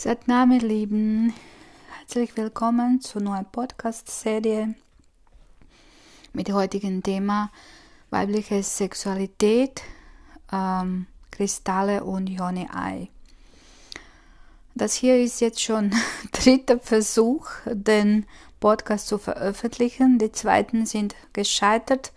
Satnam, 0.00 0.52
ihr 0.52 0.60
Lieben, 0.60 1.34
herzlich 1.98 2.36
willkommen 2.36 3.00
zur 3.00 3.20
neuen 3.20 3.46
Podcast-Serie 3.46 4.76
mit 6.32 6.46
dem 6.46 6.54
heutigen 6.54 7.02
Thema 7.02 7.50
weibliche 8.08 8.62
Sexualität, 8.62 9.82
ähm, 10.52 11.08
Kristalle 11.32 12.04
und 12.04 12.28
Yoni-Ei. 12.28 13.08
Das 14.76 14.94
hier 14.94 15.18
ist 15.18 15.40
jetzt 15.40 15.60
schon 15.60 15.90
dritter 16.30 16.78
Versuch, 16.78 17.48
den 17.66 18.24
Podcast 18.60 19.08
zu 19.08 19.18
veröffentlichen. 19.18 20.20
Die 20.20 20.30
zweiten 20.30 20.86
sind 20.86 21.16
gescheitert. 21.32 22.12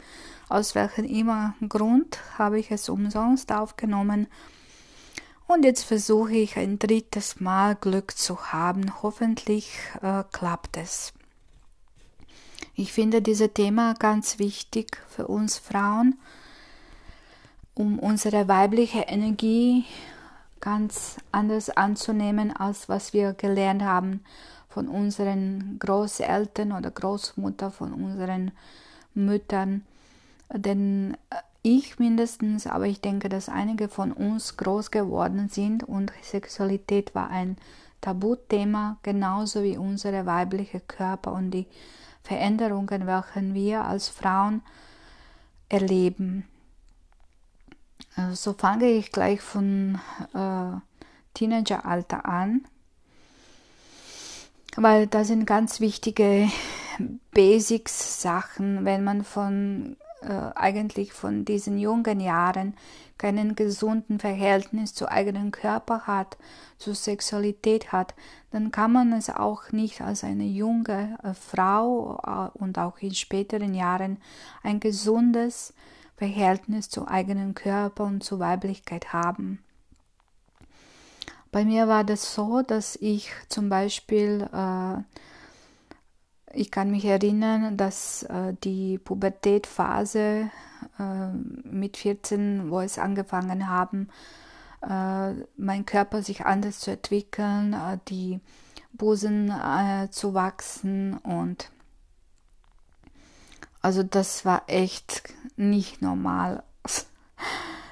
Aus 0.49 0.75
welchem 0.75 1.05
immer 1.05 1.55
Grund 1.67 2.19
habe 2.37 2.59
ich 2.59 2.69
es 2.69 2.89
umsonst 2.89 3.51
aufgenommen 3.51 4.27
und 5.51 5.65
jetzt 5.65 5.83
versuche 5.83 6.33
ich 6.33 6.57
ein 6.57 6.79
drittes 6.79 7.39
Mal 7.39 7.75
Glück 7.75 8.17
zu 8.17 8.51
haben. 8.51 9.01
Hoffentlich 9.03 9.71
äh, 10.01 10.23
klappt 10.31 10.77
es. 10.77 11.13
Ich 12.73 12.93
finde 12.93 13.21
dieses 13.21 13.53
Thema 13.53 13.93
ganz 13.95 14.39
wichtig 14.39 14.97
für 15.09 15.27
uns 15.27 15.57
Frauen, 15.57 16.17
um 17.73 17.99
unsere 17.99 18.47
weibliche 18.47 19.01
Energie 19.01 19.85
ganz 20.61 21.17
anders 21.31 21.69
anzunehmen, 21.69 22.55
als 22.55 22.87
was 22.87 23.13
wir 23.13 23.33
gelernt 23.33 23.83
haben 23.83 24.23
von 24.69 24.87
unseren 24.87 25.77
Großeltern 25.79 26.71
oder 26.71 26.91
Großmutter, 26.91 27.71
von 27.71 27.93
unseren 27.93 28.51
Müttern. 29.13 29.85
Denn 30.53 31.17
äh, 31.29 31.35
ich 31.63 31.99
mindestens, 31.99 32.65
aber 32.65 32.87
ich 32.87 33.01
denke, 33.01 33.29
dass 33.29 33.49
einige 33.49 33.87
von 33.87 34.11
uns 34.11 34.57
groß 34.57 34.91
geworden 34.91 35.49
sind 35.49 35.83
und 35.83 36.11
Sexualität 36.21 37.13
war 37.13 37.29
ein 37.29 37.57
Tabuthema, 38.01 38.97
genauso 39.03 39.63
wie 39.63 39.77
unsere 39.77 40.25
weibliche 40.25 40.79
Körper 40.79 41.33
und 41.33 41.51
die 41.51 41.67
Veränderungen, 42.23 43.05
welche 43.05 43.53
wir 43.53 43.85
als 43.85 44.09
Frauen 44.09 44.61
erleben. 45.69 46.45
Äh, 48.17 48.33
so 48.33 48.53
fange 48.53 48.87
ich 48.87 49.11
gleich 49.11 49.41
von 49.41 49.99
äh, 50.33 50.71
Teenageralter 51.33 52.25
an, 52.25 52.65
weil 54.75 55.07
das 55.07 55.27
sind 55.27 55.45
ganz 55.45 55.79
wichtige 55.79 56.49
Basics-Sachen, 57.31 58.83
wenn 58.83 59.03
man 59.03 59.23
von 59.23 59.95
äh, 60.21 60.51
eigentlich 60.55 61.13
von 61.13 61.45
diesen 61.45 61.77
jungen 61.77 62.19
Jahren 62.19 62.75
keinen 63.17 63.55
gesunden 63.55 64.19
Verhältnis 64.19 64.93
zu 64.93 65.09
eigenen 65.09 65.51
Körper 65.51 66.07
hat, 66.07 66.37
zur 66.77 66.95
Sexualität 66.95 67.91
hat, 67.91 68.15
dann 68.51 68.71
kann 68.71 68.91
man 68.91 69.13
es 69.13 69.29
auch 69.29 69.71
nicht 69.71 70.01
als 70.01 70.23
eine 70.23 70.45
junge 70.45 71.17
äh, 71.23 71.33
Frau 71.33 72.19
äh, 72.25 72.57
und 72.57 72.79
auch 72.79 72.97
in 72.99 73.13
späteren 73.13 73.73
Jahren 73.73 74.17
ein 74.63 74.79
gesundes 74.79 75.73
Verhältnis 76.17 76.89
zu 76.89 77.07
eigenen 77.07 77.55
Körper 77.55 78.03
und 78.03 78.23
zur 78.23 78.39
Weiblichkeit 78.39 79.13
haben. 79.13 79.59
Bei 81.51 81.65
mir 81.65 81.87
war 81.87 82.03
das 82.03 82.33
so, 82.33 82.61
dass 82.61 82.95
ich 82.95 83.31
zum 83.49 83.69
Beispiel 83.69 84.47
äh, 84.53 85.01
ich 86.53 86.71
kann 86.71 86.91
mich 86.91 87.05
erinnern, 87.05 87.77
dass 87.77 88.23
äh, 88.23 88.53
die 88.63 88.97
Pubertätphase 88.97 90.49
äh, 90.99 91.27
mit 91.63 91.97
14, 91.97 92.69
wo 92.69 92.81
es 92.81 92.97
angefangen 92.97 93.67
haben, 93.69 94.09
äh, 94.81 95.33
mein 95.57 95.85
Körper 95.85 96.21
sich 96.21 96.45
anders 96.45 96.79
zu 96.79 96.91
entwickeln, 96.91 97.73
äh, 97.73 97.97
die 98.07 98.39
Busen 98.93 99.49
äh, 99.49 100.09
zu 100.09 100.33
wachsen 100.33 101.17
und 101.17 101.71
also 103.81 104.03
das 104.03 104.45
war 104.45 104.63
echt 104.67 105.23
nicht 105.55 106.01
normal. 106.01 106.63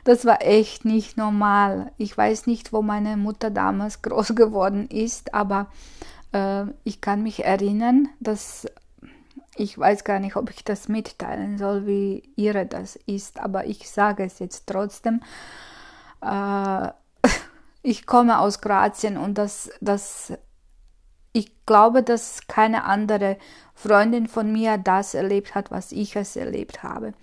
Das 0.06 0.26
war 0.26 0.42
echt 0.42 0.86
nicht 0.86 1.18
normal. 1.18 1.92
Ich 1.98 2.18
weiß 2.18 2.48
nicht, 2.48 2.74
wo 2.74 2.82
meine 2.82 3.16
Mutter 3.18 3.52
damals 3.52 4.02
groß 4.02 4.34
geworden 4.34 4.88
ist, 4.88 5.36
aber 5.36 5.68
äh, 6.32 6.66
ich 6.84 7.02
kann 7.02 7.24
mich 7.24 7.46
erinnern, 7.46 8.10
dass 8.20 8.68
ich 9.60 9.78
weiß 9.78 10.06
gar 10.06 10.20
nicht, 10.20 10.38
ob 10.38 10.50
ich 10.50 10.64
das 10.64 10.88
mitteilen 10.88 11.58
soll, 11.58 11.86
wie 11.86 12.24
ihre 12.36 12.66
das 12.66 12.96
ist, 12.96 13.40
aber 13.40 13.66
ich 13.66 13.90
sage 13.90 14.24
es 14.24 14.40
jetzt 14.40 14.68
trotzdem. 14.68 15.22
Äh, 16.22 16.90
ich 17.82 18.06
komme 18.06 18.40
aus 18.40 18.62
Kroatien 18.62 19.18
und 19.18 19.38
das, 19.38 19.70
das, 19.82 20.34
ich 21.34 21.66
glaube, 21.66 22.04
dass 22.04 22.48
keine 22.48 22.86
andere 22.86 23.38
Freundin 23.74 24.28
von 24.28 24.52
mir 24.52 24.78
das 24.78 25.14
erlebt 25.14 25.56
hat, 25.56 25.72
was 25.72 25.92
ich 25.92 26.16
es 26.16 26.36
erlebt 26.38 26.84
habe. 26.84 27.14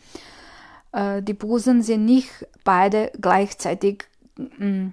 Äh, 0.93 1.23
die 1.23 1.35
Busen 1.35 1.83
sind 1.83 2.05
nicht 2.05 2.31
beide 2.65 3.13
gleichzeitig 3.21 4.05
mm, 4.37 4.89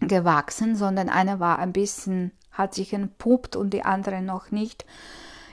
gewachsen, 0.00 0.76
sondern 0.76 1.08
eine 1.08 1.40
war 1.40 1.58
ein 1.58 1.72
bisschen 1.72 2.30
hat 2.58 2.74
sich 2.74 2.92
entpuppt 2.92 3.56
und 3.56 3.70
die 3.70 3.84
andere 3.84 4.20
noch 4.20 4.50
nicht. 4.50 4.84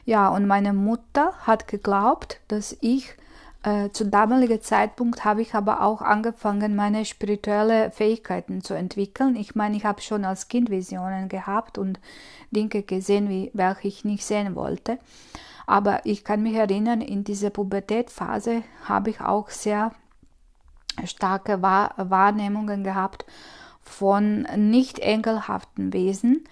Ja, 0.03 0.27
und 0.27 0.45
meine 0.45 0.73
Mutter 0.73 1.33
hat 1.45 1.67
geglaubt, 1.67 2.41
dass 2.47 2.75
ich 2.81 3.16
äh, 3.63 3.89
zu 3.89 4.05
damaligen 4.05 4.61
Zeitpunkt 4.61 5.25
habe 5.25 5.41
ich 5.41 5.55
aber 5.55 5.81
auch 5.81 6.01
angefangen, 6.01 6.75
meine 6.75 7.03
spirituelle 7.05 7.89
Fähigkeiten 7.89 8.61
zu 8.61 8.75
entwickeln. 8.75 9.35
Ich 9.35 9.55
meine, 9.55 9.75
ich 9.75 9.85
habe 9.85 10.01
schon 10.01 10.23
als 10.23 10.47
Kind 10.47 10.69
Visionen 10.69 11.29
gehabt 11.29 11.79
und 11.79 11.99
Dinge 12.51 12.83
gesehen, 12.83 13.27
wie, 13.29 13.49
welche 13.53 13.88
ich 13.88 14.05
nicht 14.05 14.23
sehen 14.23 14.55
wollte. 14.55 14.99
Aber 15.65 16.05
ich 16.05 16.23
kann 16.23 16.44
mich 16.44 16.53
erinnern, 16.53 17.01
in 17.01 17.23
dieser 17.23 17.49
Pubertätphase 17.49 18.61
habe 18.83 19.09
ich 19.09 19.21
auch 19.21 19.49
sehr 19.49 19.91
starke 21.05 21.63
Wahr 21.63 21.95
Wahrnehmungen 21.97 22.83
gehabt 22.83 23.25
von 23.81 24.47
nicht 24.55 24.99
engelhaften 24.99 25.91
Wesen 25.91 26.44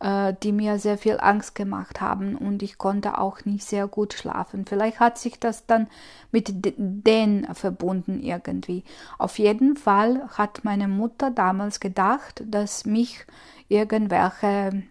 äh, 0.00 0.34
die 0.42 0.52
mir 0.52 0.78
sehr 0.78 0.98
viel 0.98 1.18
Angst 1.20 1.54
gemacht 1.54 2.00
haben 2.00 2.36
und 2.36 2.62
ich 2.62 2.78
konnte 2.78 3.18
auch 3.18 3.44
nicht 3.44 3.64
sehr 3.64 3.88
gut 3.88 4.14
schlafen. 4.14 4.64
Vielleicht 4.66 5.00
hat 5.00 5.18
sich 5.18 5.40
das 5.40 5.66
dann 5.66 5.88
mit 6.30 6.52
denen 6.76 7.52
verbunden 7.54 8.22
irgendwie. 8.22 8.84
Auf 9.18 9.38
jeden 9.38 9.76
Fall 9.76 10.28
hat 10.36 10.64
meine 10.64 10.88
Mutter 10.88 11.30
damals 11.30 11.80
gedacht, 11.80 12.44
dass 12.46 12.84
mich 12.86 13.26
irgendwelche 13.68 14.84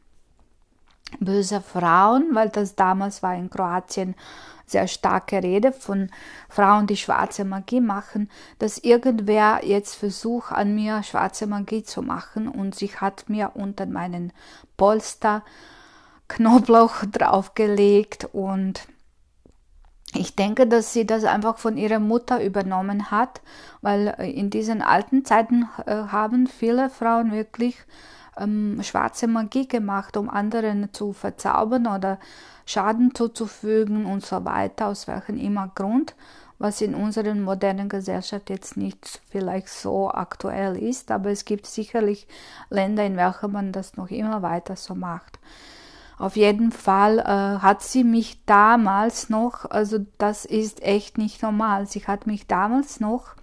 böse 1.20 1.62
Frauen, 1.62 2.30
weil 2.34 2.50
das 2.50 2.76
damals 2.76 3.24
war 3.24 3.36
in 3.36 3.50
Kroatien 3.50 4.16
sehr 4.68 4.88
starke 4.88 5.42
Rede 5.42 5.72
von 5.72 6.12
Frauen, 6.50 6.88
die 6.88 6.98
schwarze 6.98 7.46
Magie 7.46 7.82
machen, 7.82 8.30
dass 8.60 8.78
irgendwer 8.78 9.62
jetzt 9.64 9.96
versucht, 9.96 10.52
an 10.52 10.76
mir 10.76 11.02
schwarze 11.04 11.48
Magie 11.48 11.84
zu 11.84 12.02
machen 12.02 12.48
und 12.48 12.76
sie 12.76 12.90
hat 12.90 13.30
mir 13.30 13.52
unter 13.56 13.86
meinen 13.86 14.34
Polster 14.76 15.44
Knoblauch 16.28 17.06
draufgelegt 17.12 18.28
und 18.34 18.88
ich 20.14 20.36
denke, 20.36 20.68
dass 20.68 20.94
sie 20.94 21.06
das 21.06 21.24
einfach 21.24 21.58
von 21.58 21.78
ihrer 21.78 22.00
Mutter 22.00 22.44
übernommen 22.44 23.12
hat, 23.12 23.42
weil 23.82 24.08
in 24.20 24.50
diesen 24.50 24.82
alten 24.82 25.26
Zeiten 25.26 25.68
äh, 25.86 25.96
haben 25.96 26.48
viele 26.48 26.90
Frauen 26.90 27.32
wirklich 27.32 27.78
ähm, 28.40 28.80
schwarze 28.84 29.28
Magie 29.28 29.68
gemacht, 29.68 30.18
um 30.18 30.30
anderen 30.30 30.94
zu 30.94 31.14
verzaubern 31.14 31.88
oder 31.88 32.20
Schaden 32.66 33.16
zuzufügen 33.16 34.06
und 34.06 34.26
so 34.26 34.44
weiter, 34.44 34.88
aus 34.88 35.08
welchem 35.08 35.38
immer 35.38 35.72
Grund, 35.74 36.16
was 36.60 36.82
in 36.82 36.96
unserer 36.96 37.34
modernen 37.36 37.88
Gesellschaft 37.88 38.50
jetzt 38.50 38.78
nicht 38.78 39.22
vielleicht 39.30 39.70
so 39.70 40.10
aktuell 40.10 40.76
ist, 40.78 41.12
aber 41.12 41.30
es 41.30 41.46
gibt 41.46 41.66
sicherlich 41.66 42.28
Länder, 42.70 43.06
in 43.06 43.16
welchen 43.16 43.52
man 43.52 43.72
das 43.72 43.96
noch 43.96 44.10
immer 44.10 44.42
weiter 44.42 44.76
so 44.76 44.96
macht. 44.96 45.40
Auf 46.18 46.36
jeden 46.36 46.72
Fall 46.72 47.20
äh, 47.20 47.62
hat 47.62 47.84
sie 47.84 48.04
mich 48.04 48.44
damals 48.46 49.30
noch, 49.30 49.70
also 49.70 50.00
das 50.18 50.46
ist 50.46 50.82
echt 50.82 51.20
nicht 51.20 51.44
normal, 51.44 51.86
sie 51.86 52.06
hat 52.08 52.26
mich 52.26 52.48
damals 52.48 53.00
noch 53.00 53.36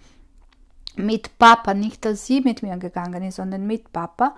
mit 0.97 1.37
Papa, 1.37 1.73
nicht 1.73 2.05
dass 2.05 2.25
sie 2.25 2.41
mit 2.41 2.63
mir 2.63 2.77
gegangen 2.77 3.23
ist, 3.23 3.35
sondern 3.35 3.67
mit 3.67 3.91
Papa, 3.91 4.35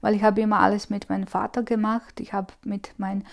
weil 0.00 0.14
ich 0.14 0.22
habe 0.22 0.40
immer 0.40 0.60
alles 0.60 0.90
mit 0.90 1.08
meinem 1.08 1.26
Vater 1.26 1.62
gemacht. 1.62 2.20
Ich 2.20 2.32
habe 2.32 2.52
mit 2.64 2.94
mein 2.98 3.24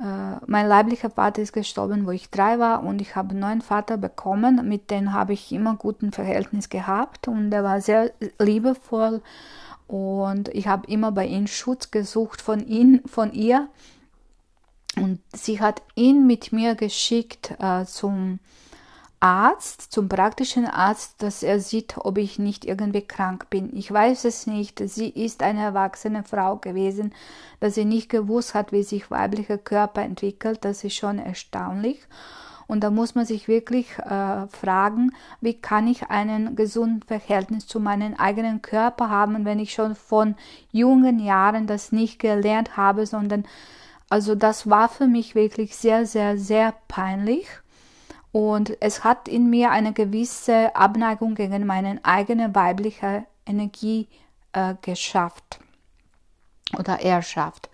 äh, 0.00 0.36
mein 0.46 0.66
leiblicher 0.66 1.10
Vater 1.10 1.40
ist 1.40 1.52
gestorben, 1.52 2.06
wo 2.06 2.10
ich 2.10 2.30
drei 2.30 2.58
war. 2.58 2.82
Und 2.82 3.00
ich 3.00 3.16
habe 3.16 3.30
einen 3.30 3.40
neuen 3.40 3.60
Vater 3.62 3.96
bekommen, 3.96 4.66
mit 4.68 4.90
dem 4.90 5.12
habe 5.12 5.32
ich 5.32 5.52
immer 5.52 5.76
guten 5.76 6.12
Verhältnis 6.12 6.68
gehabt. 6.68 7.28
Und 7.28 7.52
er 7.52 7.64
war 7.64 7.80
sehr 7.80 8.12
liebevoll. 8.38 9.22
Und 9.86 10.48
ich 10.48 10.66
habe 10.66 10.90
immer 10.90 11.12
bei 11.12 11.26
ihm 11.26 11.46
Schutz 11.46 11.90
gesucht 11.90 12.40
von 12.40 12.66
ihm, 12.66 13.02
von 13.06 13.32
ihr. 13.32 13.68
Und 14.96 15.20
sie 15.34 15.60
hat 15.60 15.82
ihn 15.94 16.26
mit 16.26 16.52
mir 16.52 16.74
geschickt 16.74 17.54
äh, 17.58 17.84
zum 17.84 18.38
Arzt, 19.20 19.92
zum 19.92 20.08
praktischen 20.08 20.66
Arzt, 20.66 21.22
dass 21.22 21.42
er 21.42 21.60
sieht, 21.60 21.96
ob 21.96 22.18
ich 22.18 22.38
nicht 22.38 22.64
irgendwie 22.64 23.02
krank 23.02 23.48
bin. 23.48 23.74
Ich 23.74 23.90
weiß 23.90 24.24
es 24.26 24.46
nicht. 24.46 24.82
Sie 24.86 25.08
ist 25.08 25.42
eine 25.42 25.62
erwachsene 25.62 26.24
Frau 26.24 26.56
gewesen, 26.56 27.14
dass 27.60 27.74
sie 27.74 27.84
nicht 27.84 28.10
gewusst 28.10 28.54
hat, 28.54 28.72
wie 28.72 28.82
sich 28.82 29.10
weiblicher 29.10 29.58
Körper 29.58 30.02
entwickelt. 30.02 30.64
Das 30.64 30.84
ist 30.84 30.94
schon 30.94 31.18
erstaunlich. 31.18 32.00
Und 32.66 32.82
da 32.82 32.90
muss 32.90 33.14
man 33.14 33.26
sich 33.26 33.48
wirklich 33.48 33.98
äh, 33.98 34.46
fragen, 34.48 35.12
wie 35.40 35.54
kann 35.54 35.86
ich 35.86 36.10
einen 36.10 36.56
gesunden 36.56 37.02
Verhältnis 37.02 37.66
zu 37.66 37.80
meinem 37.80 38.14
eigenen 38.14 38.62
Körper 38.62 39.10
haben, 39.10 39.44
wenn 39.44 39.58
ich 39.58 39.72
schon 39.72 39.94
von 39.94 40.34
jungen 40.70 41.18
Jahren 41.18 41.66
das 41.66 41.92
nicht 41.92 42.18
gelernt 42.18 42.76
habe, 42.76 43.06
sondern 43.06 43.44
also 44.08 44.34
das 44.34 44.68
war 44.68 44.88
für 44.88 45.06
mich 45.06 45.34
wirklich 45.34 45.76
sehr, 45.76 46.06
sehr, 46.06 46.38
sehr 46.38 46.74
peinlich. 46.88 47.46
Und 48.34 48.76
es 48.80 49.04
hat 49.04 49.28
in 49.28 49.48
mir 49.48 49.70
eine 49.70 49.92
gewisse 49.92 50.74
Abneigung 50.74 51.36
gegen 51.36 51.66
meine 51.66 52.00
eigene 52.02 52.52
weibliche 52.52 53.26
Energie 53.46 54.08
äh, 54.52 54.74
geschafft 54.82 55.60
oder 56.76 57.00
erschafft. 57.00 57.70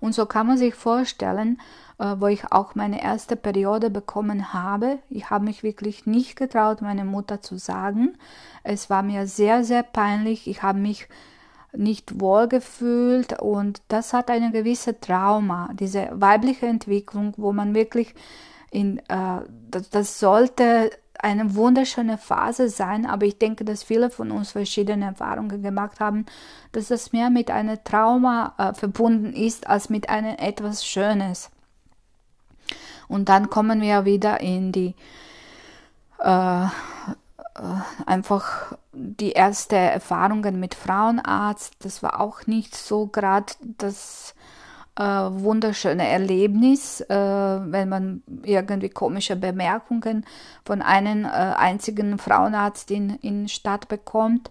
Und 0.00 0.14
so 0.14 0.26
kann 0.26 0.46
man 0.46 0.58
sich 0.58 0.74
vorstellen, 0.74 1.58
äh, 1.98 2.16
wo 2.18 2.26
ich 2.26 2.52
auch 2.52 2.74
meine 2.74 3.02
erste 3.02 3.34
Periode 3.34 3.88
bekommen 3.88 4.52
habe. 4.52 4.98
Ich 5.08 5.30
habe 5.30 5.46
mich 5.46 5.62
wirklich 5.62 6.04
nicht 6.04 6.36
getraut, 6.36 6.82
meine 6.82 7.06
Mutter 7.06 7.40
zu 7.40 7.56
sagen. 7.56 8.18
Es 8.62 8.90
war 8.90 9.02
mir 9.02 9.26
sehr, 9.26 9.64
sehr 9.64 9.82
peinlich. 9.82 10.46
Ich 10.48 10.62
habe 10.62 10.80
mich 10.80 11.08
nicht 11.72 12.20
wohl 12.20 12.46
gefühlt 12.46 13.40
und 13.40 13.80
das 13.88 14.12
hat 14.12 14.28
eine 14.28 14.52
gewisse 14.52 15.00
Trauma, 15.00 15.70
diese 15.72 16.10
weibliche 16.12 16.66
Entwicklung, 16.66 17.32
wo 17.38 17.54
man 17.54 17.74
wirklich 17.74 18.14
in, 18.74 18.98
äh, 19.08 19.40
das, 19.70 19.88
das 19.90 20.18
sollte 20.18 20.90
eine 21.18 21.54
wunderschöne 21.54 22.18
Phase 22.18 22.68
sein, 22.68 23.06
aber 23.06 23.24
ich 23.24 23.38
denke, 23.38 23.64
dass 23.64 23.82
viele 23.82 24.10
von 24.10 24.30
uns 24.30 24.52
verschiedene 24.52 25.06
Erfahrungen 25.06 25.62
gemacht 25.62 26.00
haben, 26.00 26.26
dass 26.72 26.88
das 26.88 27.12
mehr 27.12 27.30
mit 27.30 27.50
einem 27.50 27.82
Trauma 27.84 28.54
äh, 28.58 28.74
verbunden 28.74 29.32
ist 29.32 29.68
als 29.68 29.88
mit 29.88 30.08
einem 30.08 30.36
etwas 30.36 30.84
Schönes. 30.84 31.50
Und 33.08 33.28
dann 33.28 33.48
kommen 33.48 33.80
wir 33.80 34.04
wieder 34.04 34.40
in 34.40 34.72
die 34.72 34.94
äh, 36.20 36.64
äh 36.64 36.68
einfach 38.06 38.76
die 38.92 39.32
erste 39.32 39.76
Erfahrungen 39.76 40.58
mit 40.58 40.74
Frauenarzt. 40.74 41.74
Das 41.78 42.02
war 42.02 42.20
auch 42.20 42.46
nicht 42.46 42.74
so 42.76 43.06
gerade 43.06 43.52
das 43.60 44.34
äh, 44.96 45.02
wunderschöne 45.02 46.06
Erlebnis, 46.06 47.00
äh, 47.00 47.14
wenn 47.14 47.88
man 47.88 48.22
irgendwie 48.44 48.90
komische 48.90 49.36
Bemerkungen 49.36 50.24
von 50.64 50.82
einem 50.82 51.24
äh, 51.24 51.28
einzigen 51.28 52.18
Frauenarzt 52.18 52.90
in, 52.90 53.48
Stadt 53.48 53.88
bekommt. 53.88 54.50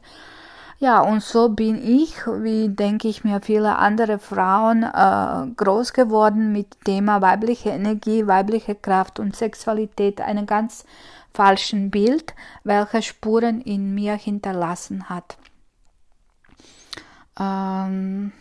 Ja, 0.79 0.99
und 0.99 1.23
so 1.23 1.47
bin 1.47 1.81
ich, 1.81 2.27
wie 2.27 2.67
denke 2.67 3.07
ich 3.07 3.23
mir, 3.23 3.39
viele 3.39 3.77
andere 3.77 4.19
Frauen 4.19 4.83
äh, 4.83 5.47
groß 5.55 5.93
geworden 5.93 6.51
mit 6.51 6.83
Thema 6.83 7.21
weibliche 7.21 7.69
Energie, 7.69 8.27
weibliche 8.27 8.75
Kraft 8.75 9.19
und 9.19 9.35
Sexualität, 9.35 10.19
einem 10.19 10.45
ganz 10.45 10.83
falschen 11.33 11.89
Bild, 11.89 12.35
welche 12.65 13.01
Spuren 13.01 13.61
in 13.61 13.95
mir 13.95 14.15
hinterlassen 14.15 15.09
hat. 15.09 15.37
Ähm, 17.39 18.33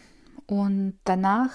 und 0.47 0.99
danach 1.05 1.51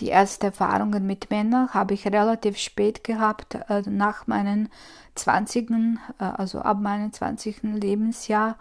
die 0.00 0.10
ersten 0.10 0.46
Erfahrungen 0.46 1.06
mit 1.06 1.30
Männern 1.30 1.72
habe 1.72 1.94
ich 1.94 2.06
relativ 2.06 2.58
spät 2.58 3.04
gehabt, 3.04 3.54
äh, 3.68 3.82
nach 3.88 4.26
meinen 4.26 4.68
20. 5.14 5.70
Äh, 5.70 6.24
also 6.24 6.60
ab 6.60 6.80
meinem 6.80 7.12
20. 7.12 7.62
Lebensjahr 7.62 8.56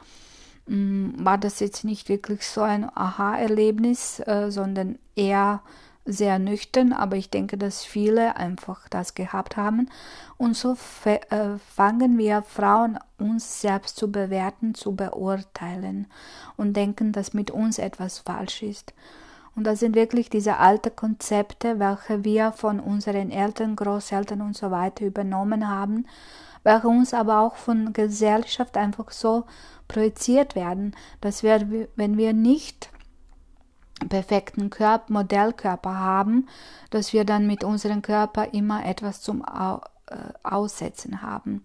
mm, 0.67 1.25
war 1.25 1.37
das 1.37 1.59
jetzt 1.59 1.83
nicht 1.83 2.09
wirklich 2.09 2.47
so 2.47 2.61
ein 2.61 2.89
Aha-Erlebnis, 2.95 4.19
äh, 4.21 4.49
sondern 4.49 4.97
eher 5.15 5.61
sehr 6.05 6.37
nüchtern, 6.37 6.93
aber 6.93 7.15
ich 7.15 7.31
denke, 7.31 7.57
dass 7.57 7.83
viele 7.83 8.37
einfach 8.37 8.87
das 8.89 9.15
gehabt 9.15 9.57
haben. 9.57 9.89
Und 10.37 10.55
so 10.55 10.75
fangen 10.75 12.17
wir 12.19 12.43
Frauen 12.43 12.99
uns 13.17 13.61
selbst 13.61 13.97
zu 13.97 14.11
bewerten, 14.11 14.75
zu 14.75 14.95
beurteilen 14.95 16.05
und 16.57 16.77
denken, 16.77 17.11
dass 17.11 17.33
mit 17.33 17.49
uns 17.49 17.79
etwas 17.79 18.19
falsch 18.19 18.61
ist. 18.61 18.93
Und 19.55 19.65
das 19.65 19.79
sind 19.79 19.95
wirklich 19.95 20.29
diese 20.29 20.57
alten 20.57 20.95
Konzepte, 20.95 21.79
welche 21.79 22.23
wir 22.23 22.51
von 22.51 22.79
unseren 22.79 23.31
Eltern, 23.31 23.75
Großeltern 23.75 24.41
und 24.41 24.57
so 24.57 24.69
weiter 24.69 25.05
übernommen 25.05 25.69
haben, 25.69 26.05
welche 26.63 26.87
uns 26.87 27.13
aber 27.13 27.39
auch 27.39 27.55
von 27.55 27.93
Gesellschaft 27.93 28.75
einfach 28.75 29.11
so 29.11 29.45
projiziert 29.87 30.55
werden, 30.55 30.95
dass 31.21 31.43
wir, 31.43 31.87
wenn 31.95 32.17
wir 32.17 32.33
nicht 32.33 32.89
perfekten 34.09 34.69
Körper, 34.69 35.13
Modellkörper 35.13 35.97
haben, 35.97 36.47
dass 36.89 37.13
wir 37.13 37.23
dann 37.23 37.47
mit 37.47 37.63
unserem 37.63 38.01
Körper 38.01 38.53
immer 38.53 38.85
etwas 38.85 39.21
zum 39.21 39.41
äh, 39.41 39.77
Aussetzen 40.43 41.21
haben. 41.21 41.63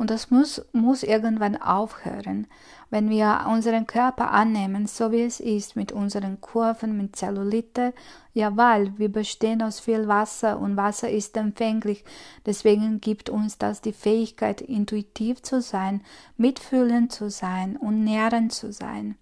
Und 0.00 0.08
das 0.08 0.30
muss, 0.30 0.64
muss 0.72 1.02
irgendwann 1.02 1.60
aufhören. 1.60 2.46
Wenn 2.88 3.10
wir 3.10 3.44
unseren 3.50 3.86
Körper 3.86 4.30
annehmen, 4.30 4.86
so 4.86 5.12
wie 5.12 5.20
es 5.20 5.40
ist, 5.40 5.76
mit 5.76 5.92
unseren 5.92 6.40
Kurven, 6.40 6.96
mit 6.96 7.16
Zellulite, 7.16 7.92
ja, 8.32 8.56
weil 8.56 8.96
wir 8.96 9.12
bestehen 9.12 9.60
aus 9.60 9.78
viel 9.78 10.08
Wasser 10.08 10.58
und 10.58 10.78
Wasser 10.78 11.10
ist 11.10 11.36
empfänglich. 11.36 12.02
Deswegen 12.46 13.02
gibt 13.02 13.28
uns 13.28 13.58
das 13.58 13.82
die 13.82 13.92
Fähigkeit, 13.92 14.62
intuitiv 14.62 15.42
zu 15.42 15.60
sein, 15.60 16.00
mitfühlend 16.38 17.12
zu 17.12 17.28
sein 17.28 17.76
und 17.76 18.02
nährend 18.02 18.54
zu 18.54 18.72
sein. 18.72 19.16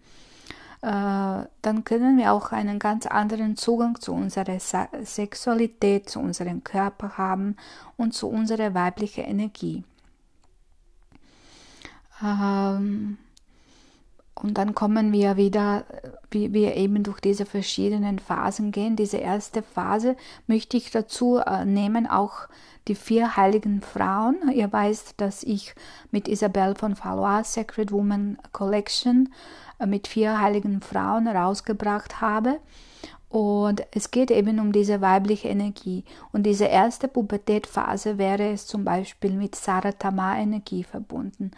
Äh, 0.83 1.43
dann 1.61 1.83
können 1.83 2.19
wir 2.19 2.33
auch 2.33 2.53
einen 2.53 2.79
ganz 2.79 3.05
anderen 3.05 3.57
Zugang 3.57 4.01
zu 4.01 4.13
unserer 4.13 4.61
Sexualität, 4.61 6.09
zu 6.09 6.21
unserem 6.21 6.63
Körper 6.63 7.19
haben 7.19 7.57
und 7.97 8.15
zu 8.15 8.29
unserer 8.29 8.75
weiblichen 8.75 9.25
Energie. 9.25 9.83
Ähm, 12.23 13.19
und 14.35 14.55
dann 14.57 14.75
kommen 14.75 15.13
wir 15.13 15.37
wieder, 15.37 15.85
wie 16.31 16.53
wir 16.53 16.77
eben 16.77 17.03
durch 17.03 17.21
diese 17.21 17.45
verschiedenen 17.45 18.19
Phasen 18.19 18.71
gehen. 18.71 18.95
Diese 18.95 19.17
erste 19.17 19.63
Phase 19.63 20.17
möchte 20.47 20.77
ich 20.77 20.91
dazu 20.91 21.39
äh, 21.39 21.65
nehmen, 21.65 22.07
auch 22.07 22.49
die 22.87 22.95
vier 22.95 23.37
heiligen 23.37 23.83
Frauen. 23.83 24.37
Ihr 24.55 24.73
weißt, 24.73 25.15
dass 25.17 25.43
ich 25.43 25.75
mit 26.11 26.29
Isabel 26.29 26.75
von 26.77 26.97
Valois 26.97 27.45
Sacred 27.45 27.91
Woman 27.91 28.39
Collection 28.53 29.29
äh, 29.81 29.87
mit 29.87 30.07
vier 30.07 30.41
heiligen 30.41 30.81
Frauen 30.81 31.27
rausgebracht 31.27 32.21
habe. 32.21 32.61
Und 33.29 33.83
es 33.91 34.11
geht 34.11 34.31
eben 34.31 34.59
um 34.59 34.73
diese 34.73 35.01
weibliche 35.01 35.49
Energie. 35.49 36.05
Und 36.33 36.45
diese 36.45 36.65
erste 36.65 37.09
Pubertätphase 37.09 38.17
wäre 38.17 38.53
es 38.53 38.67
zum 38.67 38.85
Beispiel 38.85 39.33
mit 39.33 39.55
Sarah 39.55 39.93
Tamar 39.93 40.39
Energie 40.39 40.85
verbunden 40.85 41.51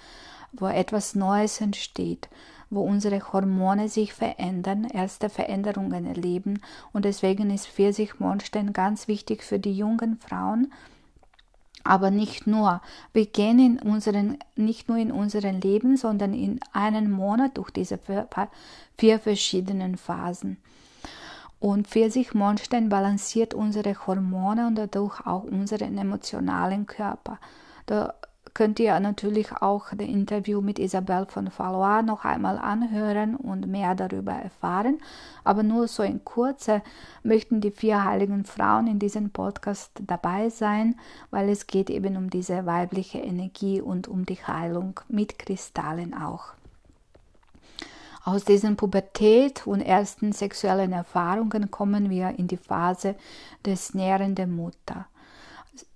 wo 0.52 0.66
etwas 0.66 1.14
Neues 1.14 1.61
entsteht, 1.61 2.28
wo 2.71 2.83
unsere 2.83 3.33
Hormone 3.33 3.88
sich 3.88 4.12
verändern, 4.12 4.85
erste 4.85 5.28
Veränderungen 5.28 6.07
erleben 6.07 6.61
und 6.92 7.04
deswegen 7.04 7.50
ist 7.50 7.69
Pfirsich-Mondstein 7.69 8.73
ganz 8.73 9.09
wichtig 9.09 9.42
für 9.42 9.59
die 9.59 9.76
jungen 9.76 10.19
Frauen, 10.19 10.73
aber 11.85 12.11
nicht 12.11 12.47
nur. 12.47 12.83
Wir 13.12 13.26
gehen 13.26 13.59
in 13.59 13.78
unseren, 13.78 14.38
nicht 14.54 14.88
nur 14.88 14.99
in 14.99 15.11
unserem 15.11 15.61
Leben, 15.61 15.97
sondern 15.97 16.35
in 16.35 16.61
einem 16.73 17.11
Monat 17.11 17.57
durch 17.57 17.71
diese 17.71 17.99
vier 18.97 19.19
verschiedenen 19.19 19.97
Phasen. 19.97 20.59
Und 21.59 21.88
Pfirsich-Mondstein 21.88 22.88
balanciert 22.88 23.52
unsere 23.52 24.07
Hormone 24.07 24.66
und 24.66 24.76
dadurch 24.76 25.26
auch 25.26 25.45
unseren 25.45 25.99
emotionalen 25.99 26.87
Körper. 26.87 27.38
Könnt 28.54 28.80
ihr 28.80 28.99
natürlich 29.00 29.52
auch 29.52 29.90
das 29.90 30.07
Interview 30.07 30.61
mit 30.61 30.78
Isabel 30.78 31.26
von 31.26 31.50
Valois 31.57 32.02
noch 32.02 32.25
einmal 32.25 32.59
anhören 32.59 33.37
und 33.37 33.66
mehr 33.66 33.95
darüber 33.95 34.33
erfahren. 34.33 34.99
Aber 35.45 35.62
nur 35.62 35.88
so 35.88 36.02
in 36.02 36.25
Kurze 36.25 36.83
möchten 37.23 37.61
die 37.61 37.71
vier 37.71 38.04
heiligen 38.04 38.45
Frauen 38.45 38.87
in 38.87 38.99
diesem 38.99 39.30
Podcast 39.30 39.92
dabei 40.07 40.49
sein, 40.50 40.97
weil 41.30 41.49
es 41.49 41.66
geht 41.66 41.90
eben 41.90 42.16
um 42.16 42.30
diese 42.30 42.66
weibliche 42.66 43.19
Energie 43.19 43.80
und 43.80 44.09
um 44.09 44.26
die 44.26 44.45
Heilung 44.45 45.00
mit 45.09 45.38
Kristallen 45.38 46.14
auch. 46.14 46.54
Aus 48.25 48.45
diesen 48.45 48.76
Pubertät 48.76 49.66
und 49.66 49.80
ersten 49.80 50.33
sexuellen 50.33 50.92
Erfahrungen 50.92 51.71
kommen 51.71 52.11
wir 52.11 52.38
in 52.38 52.49
die 52.49 52.59
Phase 52.59 53.14
des 53.64 53.95
nährenden 53.95 54.54
Mutter 54.54 55.07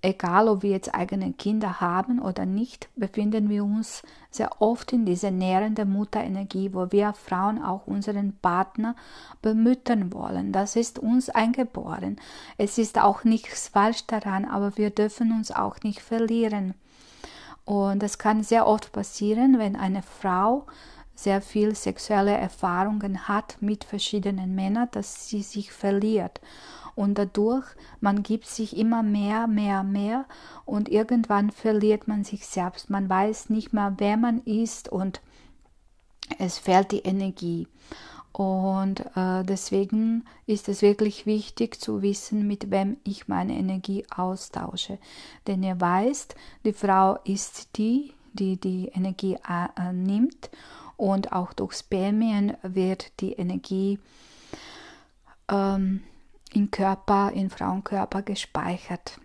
egal 0.01 0.47
ob 0.47 0.63
wir 0.63 0.71
jetzt 0.71 0.93
eigene 0.93 1.33
Kinder 1.33 1.81
haben 1.81 2.19
oder 2.19 2.45
nicht, 2.45 2.89
befinden 2.95 3.49
wir 3.49 3.63
uns 3.63 4.03
sehr 4.29 4.61
oft 4.61 4.93
in 4.93 5.05
dieser 5.05 5.31
nährenden 5.31 5.91
Mutterenergie, 5.91 6.73
wo 6.73 6.91
wir 6.91 7.13
Frauen 7.13 7.61
auch 7.63 7.87
unseren 7.87 8.37
Partner 8.41 8.95
bemüttern 9.41 10.13
wollen. 10.13 10.51
Das 10.51 10.75
ist 10.75 10.99
uns 10.99 11.29
eingeboren. 11.29 12.17
Es 12.57 12.77
ist 12.77 12.99
auch 12.99 13.23
nichts 13.23 13.69
falsch 13.69 14.05
daran, 14.07 14.45
aber 14.45 14.77
wir 14.77 14.89
dürfen 14.89 15.31
uns 15.31 15.51
auch 15.51 15.81
nicht 15.83 16.01
verlieren. 16.01 16.73
Und 17.65 18.03
das 18.03 18.17
kann 18.17 18.43
sehr 18.43 18.67
oft 18.67 18.91
passieren, 18.91 19.57
wenn 19.57 19.75
eine 19.75 20.03
Frau 20.03 20.67
sehr 21.15 21.41
viel 21.41 21.75
sexuelle 21.75 22.37
Erfahrungen 22.37 23.27
hat 23.27 23.57
mit 23.61 23.83
verschiedenen 23.83 24.53
Männern, 24.53 24.89
dass 24.91 25.29
sie 25.29 25.41
sich 25.41 25.71
verliert. 25.71 26.41
Und 26.95 27.17
dadurch, 27.17 27.65
man 27.99 28.23
gibt 28.23 28.45
sich 28.45 28.77
immer 28.77 29.03
mehr, 29.03 29.47
mehr, 29.47 29.83
mehr 29.83 30.25
und 30.65 30.87
irgendwann 30.89 31.51
verliert 31.51 32.07
man 32.07 32.23
sich 32.23 32.45
selbst. 32.45 32.89
Man 32.89 33.09
weiß 33.09 33.49
nicht 33.49 33.73
mehr, 33.73 33.93
wer 33.97 34.15
man 34.15 34.41
ist 34.43 34.89
und 34.89 35.21
es 36.39 36.57
fehlt 36.57 36.91
die 36.91 36.99
Energie. 36.99 37.67
Und 38.31 38.99
äh, 39.15 39.43
deswegen 39.43 40.25
ist 40.45 40.67
es 40.67 40.81
wirklich 40.81 41.25
wichtig 41.25 41.79
zu 41.79 42.01
wissen, 42.01 42.47
mit 42.47 42.69
wem 42.69 42.97
ich 43.05 43.29
meine 43.29 43.53
Energie 43.55 44.05
austausche. 44.13 44.99
Denn 45.47 45.63
ihr 45.63 45.79
weißt, 45.79 46.35
die 46.65 46.73
Frau 46.73 47.17
ist 47.23 47.77
die, 47.77 48.13
die 48.33 48.57
die 48.59 48.87
Energie 48.93 49.37
äh, 49.47 49.93
nimmt 49.93 50.49
und 50.97 51.31
auch 51.31 51.53
durch 51.53 51.73
Spermien 51.73 52.55
wird 52.63 53.19
die 53.19 53.33
Energie 53.33 53.99
ähm, 55.49 56.03
im 56.53 56.71
Körper, 56.71 57.31
im 57.33 57.49
Frauenkörper 57.49 58.21
gespeichert. 58.21 59.19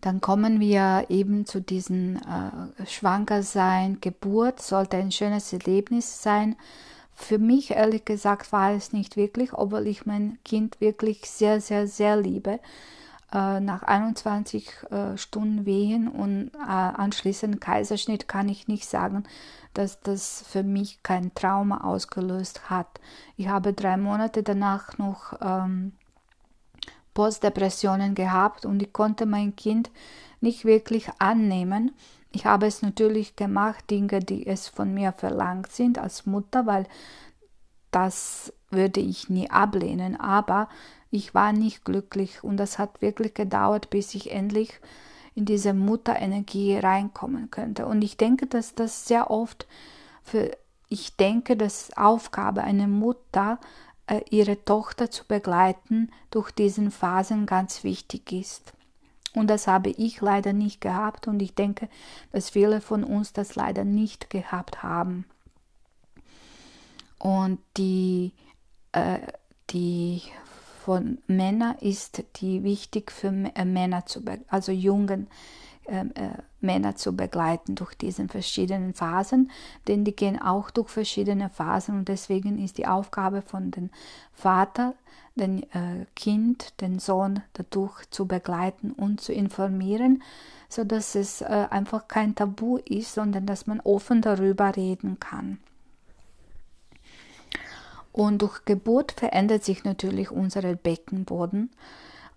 Dann 0.00 0.20
kommen 0.20 0.60
wir 0.60 1.06
eben 1.10 1.44
zu 1.44 1.60
diesem 1.60 2.16
äh, 2.16 2.86
Schwangersein, 2.86 4.00
Geburt, 4.00 4.60
sollte 4.60 4.96
ein 4.96 5.12
schönes 5.12 5.52
Erlebnis 5.52 6.22
sein 6.22 6.56
für 7.20 7.38
mich 7.38 7.72
ehrlich 7.72 8.04
gesagt 8.04 8.50
war 8.50 8.72
es 8.72 8.92
nicht 8.92 9.16
wirklich, 9.16 9.52
obwohl 9.52 9.86
ich 9.86 10.06
mein 10.06 10.38
Kind 10.44 10.80
wirklich 10.80 11.30
sehr, 11.30 11.60
sehr, 11.60 11.86
sehr 11.86 12.16
liebe. 12.16 12.58
Äh, 13.32 13.60
nach 13.60 13.84
21 13.84 14.72
äh, 14.90 15.16
Stunden 15.16 15.64
Wehen 15.64 16.08
und 16.08 16.50
äh, 16.54 16.66
anschließend 16.66 17.60
Kaiserschnitt 17.60 18.26
kann 18.26 18.48
ich 18.48 18.66
nicht 18.66 18.88
sagen, 18.88 19.22
dass 19.72 20.00
das 20.00 20.44
für 20.48 20.64
mich 20.64 21.04
kein 21.04 21.32
Trauma 21.34 21.84
ausgelöst 21.84 22.70
hat. 22.70 23.00
Ich 23.36 23.46
habe 23.46 23.72
drei 23.72 23.96
Monate 23.96 24.42
danach 24.42 24.98
noch 24.98 25.34
ähm, 25.40 25.92
Postdepressionen 27.14 28.16
gehabt 28.16 28.66
und 28.66 28.82
ich 28.82 28.92
konnte 28.92 29.26
mein 29.26 29.54
Kind 29.54 29.92
nicht 30.40 30.64
wirklich 30.64 31.08
annehmen. 31.20 31.92
Ich 32.32 32.46
habe 32.46 32.66
es 32.66 32.82
natürlich 32.82 33.36
gemacht, 33.36 33.90
Dinge, 33.90 34.18
die 34.18 34.44
es 34.44 34.66
von 34.66 34.92
mir 34.92 35.12
verlangt 35.12 35.70
sind 35.70 35.98
als 35.98 36.26
Mutter, 36.26 36.66
weil 36.66 36.86
das 37.92 38.52
würde 38.70 39.00
ich 39.00 39.28
nie 39.28 39.50
ablehnen, 39.50 40.18
aber 40.18 40.68
ich 41.10 41.34
war 41.34 41.52
nicht 41.52 41.84
glücklich 41.84 42.44
und 42.44 42.56
das 42.56 42.78
hat 42.78 43.02
wirklich 43.02 43.34
gedauert, 43.34 43.90
bis 43.90 44.14
ich 44.14 44.30
endlich 44.30 44.80
in 45.34 45.44
diese 45.44 45.74
Mutterenergie 45.74 46.76
reinkommen 46.76 47.50
könnte. 47.50 47.86
Und 47.86 48.02
ich 48.02 48.16
denke, 48.16 48.46
dass 48.46 48.74
das 48.74 49.06
sehr 49.06 49.30
oft 49.30 49.66
für, 50.22 50.56
ich 50.88 51.16
denke, 51.16 51.56
dass 51.56 51.96
Aufgabe 51.96 52.62
einer 52.62 52.88
Mutter, 52.88 53.58
äh, 54.06 54.20
ihre 54.30 54.64
Tochter 54.64 55.10
zu 55.10 55.24
begleiten, 55.26 56.10
durch 56.30 56.50
diesen 56.50 56.90
Phasen 56.90 57.46
ganz 57.46 57.84
wichtig 57.84 58.32
ist. 58.32 58.72
Und 59.34 59.48
das 59.48 59.66
habe 59.68 59.90
ich 59.90 60.20
leider 60.20 60.52
nicht 60.52 60.80
gehabt 60.80 61.28
und 61.28 61.40
ich 61.40 61.54
denke, 61.54 61.88
dass 62.32 62.50
viele 62.50 62.80
von 62.80 63.04
uns 63.04 63.32
das 63.32 63.54
leider 63.54 63.84
nicht 63.84 64.28
gehabt 64.30 64.82
haben. 64.82 65.24
Und 67.18 67.60
die, 67.76 68.32
äh, 68.92 69.20
die 69.70 70.22
von 70.90 71.18
Männern 71.28 71.76
ist 71.78 72.24
die 72.40 72.64
wichtig 72.64 73.12
für 73.12 73.28
äh, 73.28 73.64
Männer 73.64 74.06
zu, 74.06 74.24
also 74.48 74.72
jungen 74.72 75.28
ähm, 75.86 76.10
äh, 76.16 76.30
Männer 76.60 76.96
zu 76.96 77.14
begleiten 77.14 77.76
durch 77.76 77.94
diese 77.94 78.26
verschiedenen 78.26 78.92
Phasen, 78.92 79.52
denn 79.86 80.04
die 80.04 80.16
gehen 80.16 80.42
auch 80.42 80.68
durch 80.72 80.88
verschiedene 80.88 81.48
Phasen 81.48 81.96
und 81.96 82.08
deswegen 82.08 82.58
ist 82.58 82.76
die 82.76 82.88
Aufgabe 82.88 83.40
von 83.40 83.70
dem 83.70 83.90
Vater, 84.32 84.94
den 85.36 85.62
äh, 85.74 86.06
Kind, 86.16 86.80
den 86.80 86.98
Sohn 86.98 87.40
dadurch 87.52 88.10
zu 88.10 88.26
begleiten 88.26 88.90
und 88.90 89.20
zu 89.20 89.32
informieren, 89.32 90.24
so 90.68 90.82
dass 90.82 91.14
es 91.14 91.40
äh, 91.40 91.68
einfach 91.70 92.08
kein 92.08 92.34
Tabu 92.34 92.78
ist, 92.78 93.14
sondern 93.14 93.46
dass 93.46 93.68
man 93.68 93.78
offen 93.78 94.22
darüber 94.22 94.74
reden 94.74 95.20
kann. 95.20 95.60
Und 98.12 98.42
durch 98.42 98.64
Geburt 98.64 99.12
verändert 99.12 99.64
sich 99.64 99.84
natürlich 99.84 100.30
unser 100.30 100.62
Beckenboden. 100.74 101.70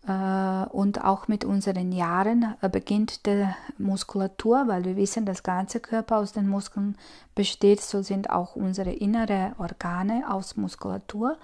Äh, 0.07 0.65
und 0.69 1.03
auch 1.03 1.27
mit 1.27 1.45
unseren 1.45 1.91
Jahren 1.91 2.55
äh, 2.61 2.69
beginnt 2.69 3.25
die 3.25 3.47
Muskulatur, 3.77 4.67
weil 4.67 4.83
wir 4.83 4.97
wissen, 4.97 5.25
das 5.25 5.43
ganze 5.43 5.79
Körper 5.79 6.17
aus 6.17 6.33
den 6.33 6.47
Muskeln 6.47 6.97
besteht, 7.35 7.81
so 7.81 8.01
sind 8.01 8.29
auch 8.29 8.55
unsere 8.55 8.91
inneren 8.91 9.53
Organe 9.57 10.29
aus 10.29 10.57
Muskulatur. 10.57 11.37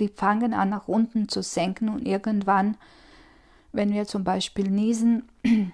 Die 0.00 0.08
fangen 0.08 0.54
an 0.54 0.70
nach 0.70 0.88
unten 0.88 1.28
zu 1.28 1.42
senken 1.42 1.90
und 1.90 2.06
irgendwann, 2.06 2.78
wenn 3.72 3.92
wir 3.92 4.06
zum 4.06 4.24
Beispiel 4.24 4.70
niesen, 4.70 5.28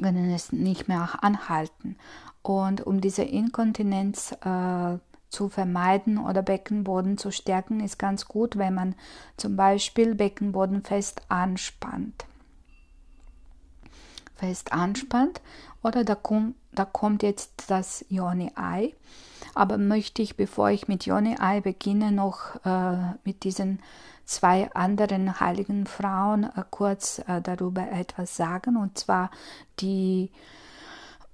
können 0.00 0.30
es 0.30 0.52
nicht 0.52 0.86
mehr 0.86 1.18
anhalten. 1.20 1.96
Und 2.42 2.86
um 2.86 3.00
diese 3.00 3.22
Inkontinenz 3.22 4.32
äh, 4.44 4.98
zu 5.34 5.48
vermeiden 5.48 6.18
oder 6.18 6.42
Beckenboden 6.42 7.18
zu 7.18 7.30
stärken, 7.30 7.80
ist 7.80 7.98
ganz 7.98 8.26
gut, 8.26 8.56
wenn 8.56 8.74
man 8.74 8.94
zum 9.36 9.56
Beispiel 9.56 10.14
Beckenboden 10.14 10.82
fest 10.82 11.22
anspannt. 11.28 12.24
Fest 14.36 14.72
anspannt 14.72 15.40
oder 15.82 16.04
da, 16.04 16.14
kommt, 16.14 16.54
da 16.72 16.84
kommt 16.84 17.22
jetzt 17.22 17.64
das 17.68 18.04
Yoni-Ei. 18.08 18.94
Aber 19.54 19.78
möchte 19.78 20.22
ich, 20.22 20.36
bevor 20.36 20.70
ich 20.70 20.88
mit 20.88 21.06
Yoni-Ei 21.06 21.60
beginne, 21.60 22.10
noch 22.12 22.64
äh, 22.64 23.14
mit 23.24 23.44
diesen 23.44 23.80
zwei 24.24 24.72
anderen 24.72 25.40
heiligen 25.40 25.86
Frauen 25.86 26.44
äh, 26.44 26.62
kurz 26.70 27.20
äh, 27.26 27.40
darüber 27.40 27.90
etwas 27.90 28.36
sagen. 28.36 28.76
Und 28.76 28.98
zwar 28.98 29.30
die 29.80 30.30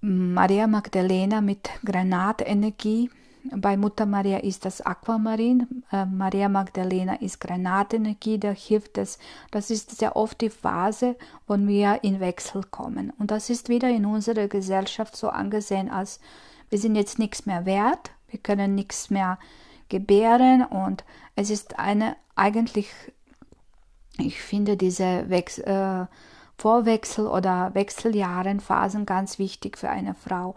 Maria 0.00 0.66
Magdalena 0.66 1.40
mit 1.40 1.70
Granatenergie 1.84 3.10
bei 3.44 3.76
Mutter 3.76 4.06
Maria 4.06 4.38
ist 4.38 4.64
das 4.64 4.80
Aquamarin, 4.80 5.82
äh, 5.92 6.04
Maria 6.04 6.48
Magdalena 6.48 7.14
ist 7.14 7.40
Granatenergie, 7.40 8.38
da 8.38 8.50
hilft 8.50 8.98
es. 8.98 9.18
Das 9.50 9.70
ist 9.70 9.98
sehr 9.98 10.16
oft 10.16 10.40
die 10.40 10.50
Phase, 10.50 11.16
wo 11.46 11.56
wir 11.56 12.00
in 12.02 12.20
Wechsel 12.20 12.62
kommen. 12.64 13.12
Und 13.18 13.30
das 13.30 13.50
ist 13.50 13.68
wieder 13.68 13.88
in 13.88 14.06
unserer 14.06 14.48
Gesellschaft 14.48 15.16
so 15.16 15.28
angesehen, 15.28 15.90
als 15.90 16.20
wir 16.68 16.78
sind 16.78 16.94
jetzt 16.94 17.18
nichts 17.18 17.46
mehr 17.46 17.64
wert, 17.66 18.10
wir 18.28 18.38
können 18.38 18.74
nichts 18.74 19.10
mehr 19.10 19.38
gebären 19.88 20.64
und 20.64 21.04
es 21.34 21.50
ist 21.50 21.78
eine 21.78 22.16
eigentlich, 22.36 22.88
ich 24.18 24.40
finde 24.40 24.76
diese 24.76 25.28
Wechsel, 25.28 25.64
äh, 25.64 26.06
Vorwechsel- 26.60 27.26
oder 27.26 27.74
Wechseljahren, 27.74 28.60
Phasen 28.60 29.06
ganz 29.06 29.38
wichtig 29.38 29.78
für 29.78 29.88
eine 29.88 30.14
Frau. 30.14 30.54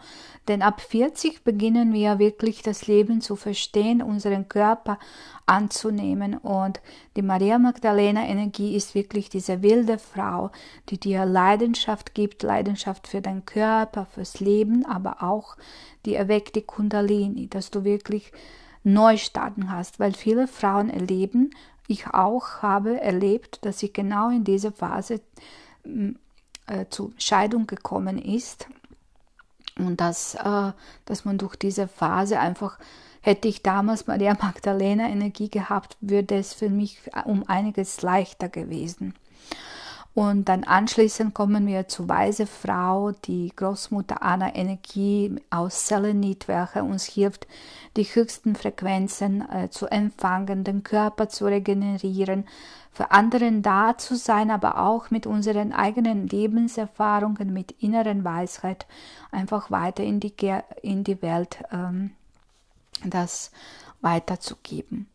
Denn 0.49 0.61
ab 0.61 0.81
40 0.81 1.45
beginnen 1.45 1.93
wir 1.93 2.19
wirklich 2.19 2.61
das 2.61 2.87
Leben 2.87 3.21
zu 3.21 3.37
verstehen, 3.37 4.01
unseren 4.01 4.49
Körper 4.49 4.99
anzunehmen. 5.45 6.37
Und 6.37 6.81
die 7.15 7.21
Maria 7.21 7.57
Magdalena 7.57 8.25
Energie 8.25 8.75
ist 8.75 8.95
wirklich 8.95 9.29
diese 9.29 9.61
wilde 9.61 9.97
Frau, 9.97 10.51
die 10.89 10.99
dir 10.99 11.25
Leidenschaft 11.25 12.13
gibt, 12.13 12.43
Leidenschaft 12.43 13.07
für 13.07 13.21
deinen 13.21 13.45
Körper, 13.45 14.05
fürs 14.05 14.41
Leben, 14.41 14.85
aber 14.85 15.23
auch 15.23 15.55
die 16.05 16.15
erweckt 16.15 16.57
die 16.57 16.63
Kundalini, 16.63 17.47
dass 17.47 17.71
du 17.71 17.85
wirklich 17.85 18.33
Neustarten 18.83 19.71
hast, 19.71 20.01
weil 20.01 20.11
viele 20.11 20.49
Frauen 20.49 20.89
erleben, 20.89 21.51
ich 21.87 22.07
auch 22.07 22.61
habe 22.61 22.99
erlebt, 23.01 23.65
dass 23.65 23.83
ich 23.83 23.93
genau 23.93 24.29
in 24.29 24.43
dieser 24.43 24.71
Phase 24.71 25.21
äh, 25.85 26.85
zu 26.89 27.13
Scheidung 27.17 27.67
gekommen 27.67 28.17
ist 28.17 28.67
und 29.77 29.99
dass, 29.99 30.35
äh, 30.35 30.71
dass 31.05 31.25
man 31.25 31.37
durch 31.37 31.55
diese 31.55 31.87
Phase 31.87 32.39
einfach, 32.39 32.77
hätte 33.21 33.47
ich 33.47 33.63
damals 33.63 34.07
Maria 34.07 34.37
Magdalena 34.39 35.09
Energie 35.09 35.49
gehabt, 35.49 35.97
würde 36.01 36.35
es 36.35 36.53
für 36.53 36.69
mich 36.69 36.99
um 37.25 37.47
einiges 37.47 38.01
leichter 38.01 38.49
gewesen. 38.49 39.13
Und 40.15 40.47
dann 40.47 40.63
anschließend 40.63 41.33
kommen 41.33 41.65
wir 41.65 41.87
zur 41.87 42.07
Weise 42.07 42.45
Frau, 42.45 43.13
die 43.25 43.51
Großmutter 43.55 44.21
Anna 44.21 44.53
Energie 44.53 45.35
aus 45.49 45.87
Selenit, 45.87 46.47
welche 46.47 46.83
uns 46.83 47.05
hilft, 47.05 47.47
die 47.97 48.03
höchsten 48.03 48.55
Frequenzen 48.55 49.41
äh, 49.49 49.69
zu 49.71 49.87
empfangen, 49.87 50.63
den 50.63 50.83
Körper 50.83 51.29
zu 51.29 51.45
regenerieren, 51.45 52.45
für 52.93 53.11
anderen 53.11 53.63
da 53.63 53.97
zu 53.97 54.15
sein, 54.15 54.51
aber 54.51 54.77
auch 54.77 55.09
mit 55.09 55.25
unseren 55.25 55.73
eigenen 55.73 56.27
Lebenserfahrungen, 56.27 57.51
mit 57.51 57.71
inneren 57.81 58.23
Weisheit 58.23 58.85
einfach 59.31 59.71
weiter 59.71 60.03
in 60.03 60.19
die, 60.19 60.33
in 60.83 61.03
die 61.03 61.21
Welt 61.21 61.63
ähm, 61.71 62.11
das 63.03 63.51
weiterzugeben. 64.01 65.07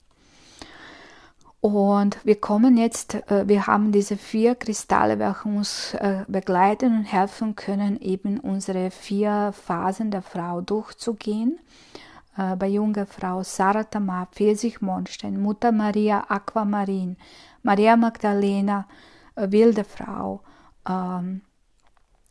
Und 1.60 2.24
wir 2.24 2.40
kommen 2.40 2.76
jetzt, 2.76 3.14
äh, 3.30 3.48
wir 3.48 3.66
haben 3.66 3.90
diese 3.90 4.16
vier 4.16 4.54
Kristalle, 4.54 5.18
welche 5.18 5.48
uns 5.48 5.94
äh, 5.94 6.24
begleiten 6.28 6.98
und 6.98 7.04
helfen 7.04 7.56
können, 7.56 8.00
eben 8.00 8.38
unsere 8.38 8.90
vier 8.90 9.52
Phasen 9.52 10.10
der 10.10 10.22
Frau 10.22 10.60
durchzugehen. 10.60 11.58
Äh, 12.38 12.56
bei 12.56 12.68
junger 12.68 13.04
Frau 13.04 13.42
Sarah 13.42 13.84
Tamar, 13.84 14.28
Pfirsichmondstein, 14.32 15.38
Mutter 15.40 15.72
Maria 15.72 16.24
Aquamarin, 16.28 17.16
Maria 17.62 17.96
Magdalena, 17.96 18.86
wilde 19.34 19.84
Frau, 19.84 20.40
ähm, 20.88 21.42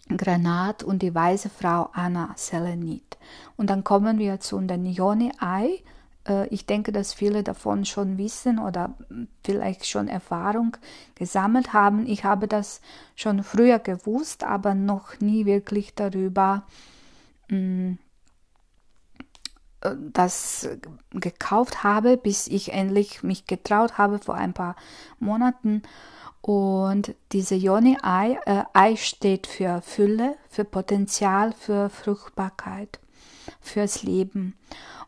Granat 0.10 0.84
und 0.84 1.02
die 1.02 1.14
weise 1.14 1.50
Frau 1.50 1.90
Anna 1.94 2.34
Selenit. 2.36 3.18
Und 3.58 3.70
dann 3.70 3.84
kommen 3.84 4.18
wir 4.18 4.40
zu 4.40 4.60
den 4.62 4.86
Yoni-Ei, 4.86 5.84
äh, 6.28 6.48
ich 6.48 6.66
denke, 6.66 6.92
dass 6.92 7.14
viele 7.14 7.44
davon 7.44 7.86
schon 7.86 8.18
wissen 8.18 8.60
oder 8.60 8.96
vielleicht 9.44 9.88
schon 9.88 10.08
Erfahrung 10.08 10.78
gesammelt 11.16 11.74
haben. 11.74 12.06
Ich 12.08 12.24
habe 12.24 12.48
das 12.48 12.82
schon 13.16 13.44
früher 13.44 13.80
gewusst, 13.80 14.44
aber 14.44 14.76
noch 14.76 15.20
nie 15.20 15.46
wirklich 15.46 15.96
darüber 15.96 16.64
mm, 17.50 17.94
äh, 17.94 17.98
das 20.12 20.70
gekauft 21.12 21.84
habe, 21.84 22.18
bis 22.18 22.48
ich 22.48 22.74
endlich 22.74 23.24
mich 23.24 23.46
getraut 23.46 23.98
habe 23.98 24.20
vor 24.20 24.36
ein 24.36 24.54
paar 24.54 24.76
Monaten. 25.20 25.84
Und 26.42 27.14
diese 27.32 27.56
Yoni-Ei 27.56 28.40
äh, 28.46 28.64
Ei 28.74 28.96
steht 28.96 29.48
für 29.48 29.82
Fülle, 29.82 30.36
für 30.50 30.64
Potenzial, 30.64 31.54
für 31.54 31.90
Fruchtbarkeit, 31.90 33.00
fürs 33.60 34.04
Leben. 34.04 34.56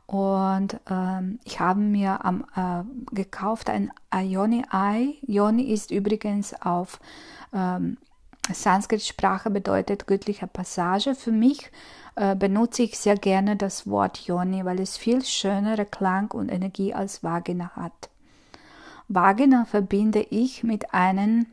Und 0.06 0.80
ähm, 0.90 1.40
ich 1.44 1.60
habe 1.60 1.80
mir 1.80 2.26
am, 2.26 2.46
äh, 2.56 3.16
gekauft 3.16 3.70
ein 3.70 3.92
Ioni-Ei. 4.14 5.16
Yoni 5.22 5.72
ist 5.72 5.92
übrigens 5.92 6.60
auf 6.62 7.00
ähm, 7.54 7.98
Sanskrit-Sprache 8.52 9.50
bedeutet 9.50 10.08
göttliche 10.08 10.48
Passage. 10.48 11.16
Für 11.16 11.32
mich 11.32 11.72
äh, 12.20 12.36
benutze 12.36 12.84
ich 12.84 13.00
sehr 13.00 13.16
gerne 13.16 13.56
das 13.56 13.88
Wort 13.88 14.28
Yoni, 14.28 14.66
weil 14.66 14.82
es 14.82 14.98
viel 14.98 15.24
schönere 15.24 15.86
Klang 15.86 16.32
und 16.32 16.50
Energie 16.50 16.94
als 16.94 17.24
Vagina 17.24 17.72
hat. 17.78 18.10
Vagina 19.08 19.64
verbinde 19.64 20.20
ich 20.30 20.62
mit 20.62 20.94
einem 20.94 21.46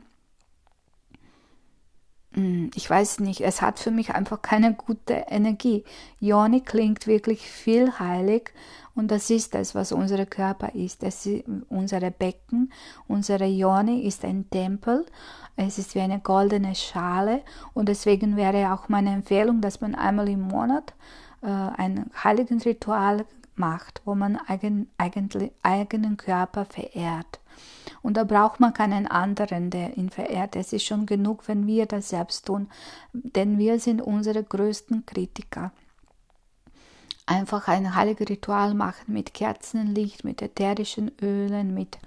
ich 2.75 2.87
weiß 2.87 3.19
nicht, 3.21 3.41
es 3.41 3.61
hat 3.63 3.79
für 3.79 3.89
mich 3.89 4.13
einfach 4.13 4.41
keine 4.43 4.73
gute 4.73 5.25
Energie. 5.27 5.83
Yoni 6.19 6.61
klingt 6.61 7.07
wirklich 7.07 7.49
viel 7.49 7.97
heilig 7.97 8.53
und 8.93 9.09
das 9.09 9.31
ist 9.31 9.55
es, 9.55 9.73
was 9.73 9.91
unser 9.91 10.23
Körper 10.27 10.75
ist. 10.75 11.01
Das 11.01 11.25
ist 11.25 11.45
unsere 11.69 12.11
Becken, 12.11 12.71
unsere 13.07 13.45
Yoni 13.45 14.01
ist 14.01 14.23
ein 14.23 14.47
Tempel. 14.51 15.05
Es 15.55 15.79
ist 15.79 15.95
wie 15.95 16.01
eine 16.01 16.19
goldene 16.19 16.75
Schale 16.75 17.41
und 17.73 17.89
deswegen 17.89 18.37
wäre 18.37 18.71
auch 18.71 18.87
meine 18.87 19.13
Empfehlung, 19.13 19.59
dass 19.61 19.81
man 19.81 19.95
einmal 19.95 20.29
im 20.29 20.41
Monat 20.41 20.93
äh, 21.41 21.47
ein 21.47 22.11
heiligen 22.23 22.61
Ritual 22.61 23.25
macht, 23.55 24.03
wo 24.05 24.13
man 24.13 24.37
eigen, 24.47 24.89
eigentlich, 24.99 25.51
eigenen 25.63 26.17
Körper 26.17 26.65
verehrt. 26.65 27.39
Und 28.01 28.17
da 28.17 28.23
braucht 28.23 28.59
man 28.59 28.73
keinen 28.73 29.07
anderen, 29.07 29.69
der 29.69 29.97
ihn 29.97 30.09
verehrt. 30.09 30.55
Es 30.55 30.73
ist 30.73 30.85
schon 30.85 31.05
genug, 31.05 31.47
wenn 31.47 31.67
wir 31.67 31.85
das 31.85 32.09
selbst 32.09 32.45
tun, 32.45 32.67
denn 33.13 33.57
wir 33.57 33.79
sind 33.79 34.01
unsere 34.01 34.43
größten 34.43 35.05
Kritiker. 35.05 35.71
Einfach 37.25 37.67
ein 37.67 37.95
heiliges 37.95 38.29
Ritual 38.29 38.73
machen 38.73 39.13
mit 39.13 39.33
Kerzenlicht, 39.33 40.23
mit 40.23 40.41
ätherischen 40.41 41.11
Ölen, 41.21 41.73
mit, 41.73 41.97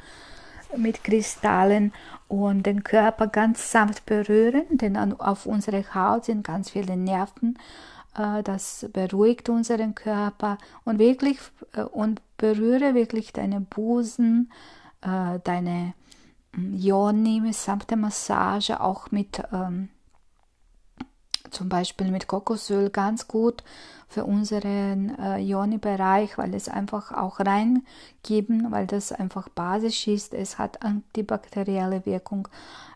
mit 0.77 1.05
Kristallen 1.05 1.93
und 2.29 2.65
den 2.65 2.85
Körper 2.85 3.27
ganz 3.27 3.71
sanft 3.71 4.07
berühren, 4.07 4.65
denn 4.71 4.97
auf 4.97 5.45
unserer 5.45 5.95
Haut 5.95 6.25
sind 6.25 6.43
ganz 6.43 6.71
viele 6.71 6.97
Nerven 6.97 7.59
äh, 8.17 8.43
das 8.43 8.87
beruhigt 8.93 9.49
unseren 9.49 9.95
Körper 9.95 10.59
und 10.85 10.99
wirklich 10.99 11.39
äh, 11.73 11.83
und 11.83 12.21
berühre 12.37 12.95
wirklich 12.95 13.33
deine 13.33 13.61
Busen, 13.61 14.51
äh, 15.03 15.39
deine 15.45 15.95
mm, 16.53 16.75
Yoni 16.75 17.53
samt 17.53 17.91
der 17.91 17.97
Massage, 17.97 18.81
auch 18.81 19.11
mit 19.11 19.43
ähm, 19.53 19.89
zum 21.51 21.69
Beispiel 21.69 22.11
mit 22.11 22.29
Kokosöl 22.29 22.91
ganz 22.91 23.27
gut 23.27 23.65
für 24.09 24.25
unseren 24.25 25.17
äh, 25.19 25.39
Yoni-Bereich, 25.39 26.39
weil 26.39 26.55
es 26.55 26.69
einfach 26.69 27.13
auch 27.13 27.41
reingeben, 27.41 28.71
weil 28.71 28.87
das 28.87 29.13
einfach 29.13 29.49
basisch 29.49 30.07
ist. 30.09 30.35
Es 30.35 30.59
hat 30.59 30.83
antibakterielle 30.83 32.07
Wirkung 32.07 32.49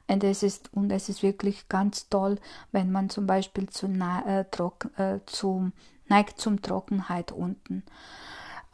und 0.07 0.23
es 0.25 0.43
ist, 0.43 0.73
und 0.75 0.91
es 0.91 1.09
ist 1.09 1.23
wirklich 1.23 1.69
ganz 1.69 2.09
toll, 2.09 2.39
wenn 2.73 2.93
man 2.93 3.11
zum 3.11 3.27
Beispiel 3.27 3.69
zu, 3.69 3.87
äh, 3.87 4.45
trock, 4.51 4.91
äh, 4.99 5.21
zu, 5.27 5.71
neigt 6.09 6.41
zum 6.41 6.61
Trockenheit 6.61 7.33
unten. 7.33 7.83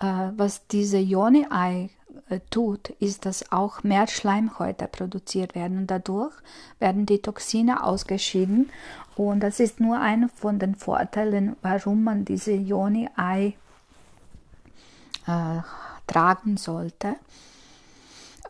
Äh, 0.00 0.30
was 0.36 0.66
diese 0.66 0.98
Yoni-Ei 0.98 1.90
äh, 2.28 2.40
tut, 2.50 2.90
ist, 3.00 3.26
dass 3.26 3.52
auch 3.52 3.82
mehr 3.82 4.06
Schleimhäute 4.06 4.88
produziert 4.88 5.54
werden 5.54 5.78
und 5.78 5.90
dadurch 5.90 6.34
werden 6.78 7.06
die 7.06 7.20
Toxine 7.20 7.84
ausgeschieden 7.84 8.70
und 9.16 9.40
das 9.40 9.60
ist 9.60 9.80
nur 9.80 10.00
einer 10.00 10.28
von 10.30 10.58
den 10.58 10.74
Vorteilen, 10.74 11.56
warum 11.60 12.04
man 12.04 12.24
diese 12.24 12.52
Yoni-Ei 12.52 13.54
äh, 15.26 15.60
tragen 16.06 16.56
sollte. 16.56 17.16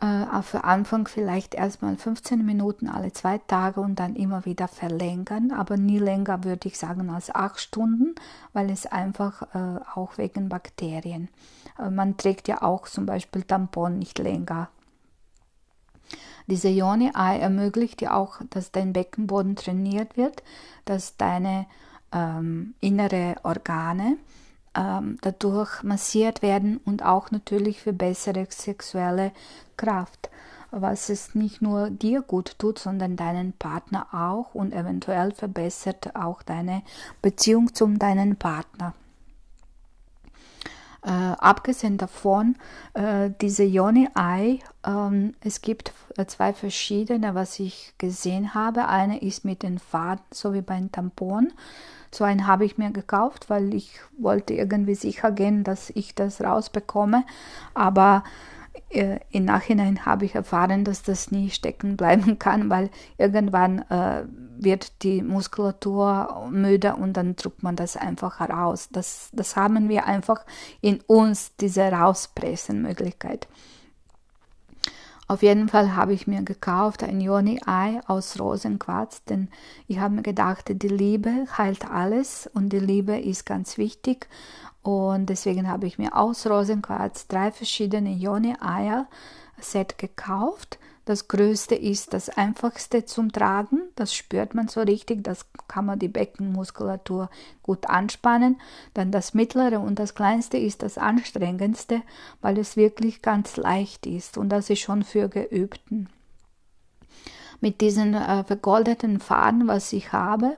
Äh, 0.01 0.41
für 0.41 0.63
Anfang 0.63 1.07
vielleicht 1.07 1.53
erstmal 1.53 1.95
15 1.95 2.43
Minuten 2.43 2.89
alle 2.89 3.13
zwei 3.13 3.37
Tage 3.37 3.81
und 3.81 3.99
dann 3.99 4.15
immer 4.15 4.45
wieder 4.45 4.67
verlängern, 4.67 5.51
aber 5.51 5.77
nie 5.77 5.99
länger 5.99 6.43
würde 6.43 6.67
ich 6.67 6.79
sagen 6.79 7.09
als 7.11 7.33
acht 7.33 7.59
Stunden, 7.59 8.15
weil 8.51 8.71
es 8.71 8.87
einfach 8.87 9.43
äh, 9.53 9.79
auch 9.93 10.17
wegen 10.17 10.49
Bakterien. 10.49 11.29
Äh, 11.77 11.91
man 11.91 12.17
trägt 12.17 12.47
ja 12.47 12.63
auch 12.63 12.87
zum 12.87 13.05
Beispiel 13.05 13.43
Tampon 13.43 13.99
nicht 13.99 14.17
länger. 14.17 14.69
Diese 16.47 16.69
Ione-Ei 16.69 17.37
ermöglicht 17.37 18.01
ja 18.01 18.15
auch, 18.15 18.41
dass 18.49 18.71
dein 18.71 18.93
Beckenboden 18.93 19.55
trainiert 19.55 20.17
wird, 20.17 20.41
dass 20.85 21.15
deine 21.15 21.67
ähm, 22.11 22.73
innere 22.79 23.35
Organe 23.43 24.17
ähm, 24.75 25.17
dadurch 25.21 25.83
massiert 25.83 26.41
werden 26.41 26.79
und 26.85 27.03
auch 27.03 27.31
natürlich 27.31 27.81
für 27.81 27.93
bessere 27.93 28.47
sexuelle 28.49 29.31
Kraft, 29.77 30.29
was 30.71 31.09
es 31.09 31.35
nicht 31.35 31.61
nur 31.61 31.89
dir 31.89 32.21
gut 32.21 32.57
tut, 32.57 32.79
sondern 32.79 33.17
deinen 33.17 33.53
Partner 33.53 34.07
auch 34.13 34.55
und 34.55 34.73
eventuell 34.73 35.33
verbessert 35.33 36.15
auch 36.15 36.41
deine 36.43 36.83
Beziehung 37.21 37.73
zum 37.73 37.99
deinen 37.99 38.37
Partner. 38.37 38.93
Äh, 41.03 41.09
abgesehen 41.09 41.97
davon, 41.97 42.55
äh, 42.93 43.31
diese 43.41 43.63
Yoni-Ei, 43.63 44.59
ähm, 44.85 45.33
es 45.41 45.61
gibt 45.61 45.93
äh, 46.15 46.27
zwei 46.27 46.53
verschiedene, 46.53 47.33
was 47.33 47.59
ich 47.59 47.95
gesehen 47.97 48.53
habe. 48.53 48.87
Eine 48.87 49.19
ist 49.19 49.43
mit 49.43 49.63
den 49.63 49.79
Faden, 49.79 50.23
so 50.31 50.53
wie 50.53 50.61
beim 50.61 50.91
Tampon. 50.91 51.51
So 52.13 52.23
einen 52.23 52.47
habe 52.47 52.65
ich 52.65 52.77
mir 52.77 52.91
gekauft, 52.91 53.49
weil 53.49 53.73
ich 53.73 53.99
wollte 54.17 54.53
irgendwie 54.53 54.95
sicher 54.95 55.31
gehen, 55.31 55.63
dass 55.63 55.89
ich 55.91 56.13
das 56.13 56.41
rausbekomme. 56.41 57.23
Aber 57.73 58.23
äh, 58.89 59.19
im 59.31 59.45
Nachhinein 59.45 60.05
habe 60.05 60.25
ich 60.25 60.35
erfahren, 60.35 60.83
dass 60.83 61.03
das 61.03 61.31
nie 61.31 61.49
stecken 61.49 61.97
bleiben 61.97 62.39
kann, 62.39 62.69
weil 62.69 62.89
irgendwann 63.17 63.79
äh, 63.89 64.23
wird 64.57 65.03
die 65.03 65.21
Muskulatur 65.21 66.47
müde 66.51 66.95
und 66.95 67.13
dann 67.13 67.35
drückt 67.35 67.63
man 67.63 67.75
das 67.75 67.97
einfach 67.97 68.39
heraus. 68.39 68.89
Das, 68.91 69.29
das 69.33 69.55
haben 69.55 69.89
wir 69.89 70.05
einfach 70.05 70.45
in 70.81 70.99
uns, 71.07 71.55
diese 71.55 71.91
Rauspressen-Möglichkeit. 71.91 73.47
Auf 75.31 75.43
jeden 75.43 75.69
Fall 75.69 75.95
habe 75.95 76.11
ich 76.11 76.27
mir 76.27 76.41
gekauft 76.41 77.03
ein 77.03 77.21
Yoni-Ei 77.21 78.01
aus 78.05 78.37
Rosenquarz, 78.37 79.23
denn 79.23 79.47
ich 79.87 79.99
habe 79.99 80.15
mir 80.15 80.23
gedacht, 80.23 80.65
die 80.69 80.89
Liebe 80.89 81.45
heilt 81.57 81.89
alles 81.89 82.49
und 82.53 82.73
die 82.73 82.79
Liebe 82.79 83.17
ist 83.17 83.45
ganz 83.45 83.77
wichtig. 83.77 84.27
Und 84.81 85.27
deswegen 85.27 85.69
habe 85.69 85.87
ich 85.87 85.97
mir 85.97 86.17
aus 86.17 86.45
Rosenquarz 86.45 87.27
drei 87.27 87.53
verschiedene 87.53 88.11
Yoni-Eier-Set 88.11 89.97
gekauft 89.97 90.79
das 91.11 91.27
größte 91.27 91.75
ist 91.75 92.13
das 92.13 92.29
einfachste 92.29 93.03
zum 93.03 93.33
Tragen, 93.33 93.81
das 93.95 94.15
spürt 94.15 94.55
man 94.55 94.69
so 94.69 94.79
richtig, 94.79 95.25
das 95.25 95.45
kann 95.67 95.85
man 95.85 95.99
die 95.99 96.07
Beckenmuskulatur 96.07 97.29
gut 97.61 97.89
anspannen. 97.89 98.61
Dann 98.93 99.11
das 99.11 99.33
mittlere 99.33 99.81
und 99.81 99.99
das 99.99 100.15
kleinste 100.15 100.57
ist 100.57 100.83
das 100.83 100.97
anstrengendste, 100.97 102.01
weil 102.39 102.57
es 102.57 102.77
wirklich 102.77 103.21
ganz 103.21 103.57
leicht 103.57 104.05
ist 104.05 104.37
und 104.37 104.47
das 104.47 104.69
ist 104.69 104.79
schon 104.79 105.03
für 105.03 105.27
Geübten. 105.27 106.07
Mit 107.59 107.81
diesen 107.81 108.13
äh, 108.13 108.45
vergoldeten 108.45 109.19
Faden, 109.19 109.67
was 109.67 109.91
ich 109.91 110.13
habe, 110.13 110.55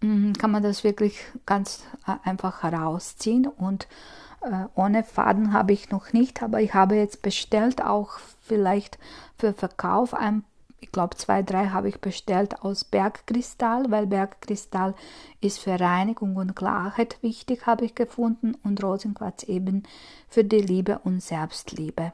mm, 0.00 0.32
kann 0.32 0.50
man 0.50 0.64
das 0.64 0.82
wirklich 0.82 1.20
ganz 1.46 1.84
äh, 2.08 2.28
einfach 2.28 2.64
herausziehen 2.64 3.46
und 3.46 3.86
ohne 4.74 5.04
Faden 5.04 5.52
habe 5.52 5.72
ich 5.72 5.90
noch 5.90 6.12
nicht, 6.12 6.42
aber 6.42 6.60
ich 6.60 6.74
habe 6.74 6.96
jetzt 6.96 7.22
bestellt, 7.22 7.82
auch 7.82 8.18
vielleicht 8.40 8.98
für 9.38 9.52
Verkauf. 9.52 10.14
Ein, 10.14 10.44
ich 10.80 10.92
glaube, 10.92 11.16
zwei, 11.16 11.42
drei 11.42 11.68
habe 11.68 11.88
ich 11.88 12.00
bestellt 12.00 12.62
aus 12.62 12.84
Bergkristall, 12.84 13.90
weil 13.90 14.06
Bergkristall 14.06 14.94
ist 15.40 15.58
für 15.58 15.78
Reinigung 15.78 16.36
und 16.36 16.54
Klarheit 16.54 17.18
wichtig, 17.22 17.66
habe 17.66 17.84
ich 17.84 17.94
gefunden, 17.94 18.56
und 18.62 18.82
Rosenquarz 18.82 19.44
eben 19.44 19.82
für 20.28 20.44
die 20.44 20.60
Liebe 20.60 21.00
und 21.00 21.22
Selbstliebe. 21.22 22.12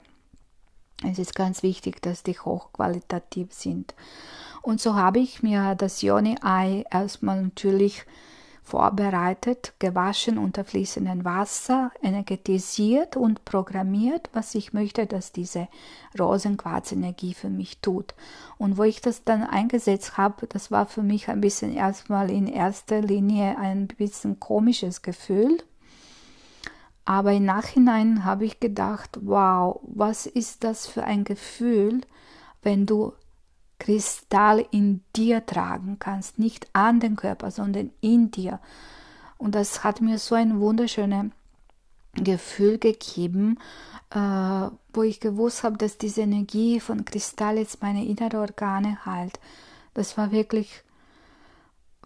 Es 1.05 1.19
ist 1.19 1.35
ganz 1.35 1.63
wichtig, 1.63 2.01
dass 2.01 2.23
die 2.23 2.39
hochqualitativ 2.39 3.53
sind. 3.53 3.95
Und 4.63 4.81
so 4.81 4.95
habe 4.95 5.19
ich 5.19 5.43
mir 5.43 5.75
das 5.75 6.03
Yoni-Ei 6.03 6.85
erstmal 6.91 7.43
natürlich 7.43 8.07
vorbereitet, 8.63 9.75
gewaschen 9.79 10.39
unter 10.39 10.65
fließendem 10.65 11.25
Wasser, 11.25 11.91
energetisiert 12.01 13.17
und 13.17 13.45
programmiert, 13.45 14.31
was 14.33 14.55
ich 14.55 14.73
möchte, 14.73 15.07
dass 15.07 15.33
diese 15.33 15.69
Rosenquarzenergie 16.19 17.35
für 17.35 17.51
mich 17.51 17.79
tut. 17.81 18.15
Und 18.59 18.79
wo 18.79 18.85
ich 18.85 19.01
das 19.01 19.25
dann 19.25 19.43
eingesetzt 19.43 20.17
habe, 20.17 20.47
das 20.47 20.71
war 20.71 20.87
für 20.87 21.03
mich 21.03 21.29
ein 21.29 21.41
bisschen 21.41 21.75
erstmal 21.75 22.31
in 22.31 22.47
erster 22.47 23.01
Linie 23.01 23.59
ein 23.59 23.89
bisschen 23.89 24.39
komisches 24.39 25.03
Gefühl. 25.03 25.59
Aber 27.05 27.33
im 27.33 27.45
Nachhinein 27.45 28.25
habe 28.25 28.45
ich 28.45 28.61
gedacht, 28.61 29.19
wow, 29.23 29.81
was 29.83 30.27
ist 30.27 30.63
das 30.63 30.87
für 30.87 31.03
ein 31.05 31.25
Gefühl, 31.25 32.03
wenn 32.63 32.87
du 32.87 33.13
Kristall 33.83 34.65
in 34.71 35.03
dir 35.17 35.45
tragen 35.45 35.99
kannst, 35.99 36.39
nicht 36.39 36.69
an 36.73 37.01
den 37.01 37.17
Körper, 37.17 37.51
sondern 37.51 37.91
in 38.01 38.31
dir. 38.31 38.61
Und 39.39 39.57
das 39.57 39.83
hat 39.83 40.01
mir 40.01 40.19
so 40.19 40.37
ein 40.37 40.61
wunderschönes 40.61 41.33
Gefühl 42.15 42.79
gegeben, 42.79 43.59
äh, 44.11 44.69
wo 44.93 45.03
ich 45.03 45.19
gewusst 45.19 45.65
habe, 45.65 45.79
dass 45.79 45.99
diese 45.99 46.21
Energie 46.21 46.79
von 46.79 47.05
Kristall 47.05 47.59
jetzt 47.59 47.83
meine 47.83 48.05
inneren 48.05 48.39
Organe 48.39 49.05
heilt. 49.05 49.41
Das 49.95 50.17
war 50.17 50.31
wirklich 50.31 50.85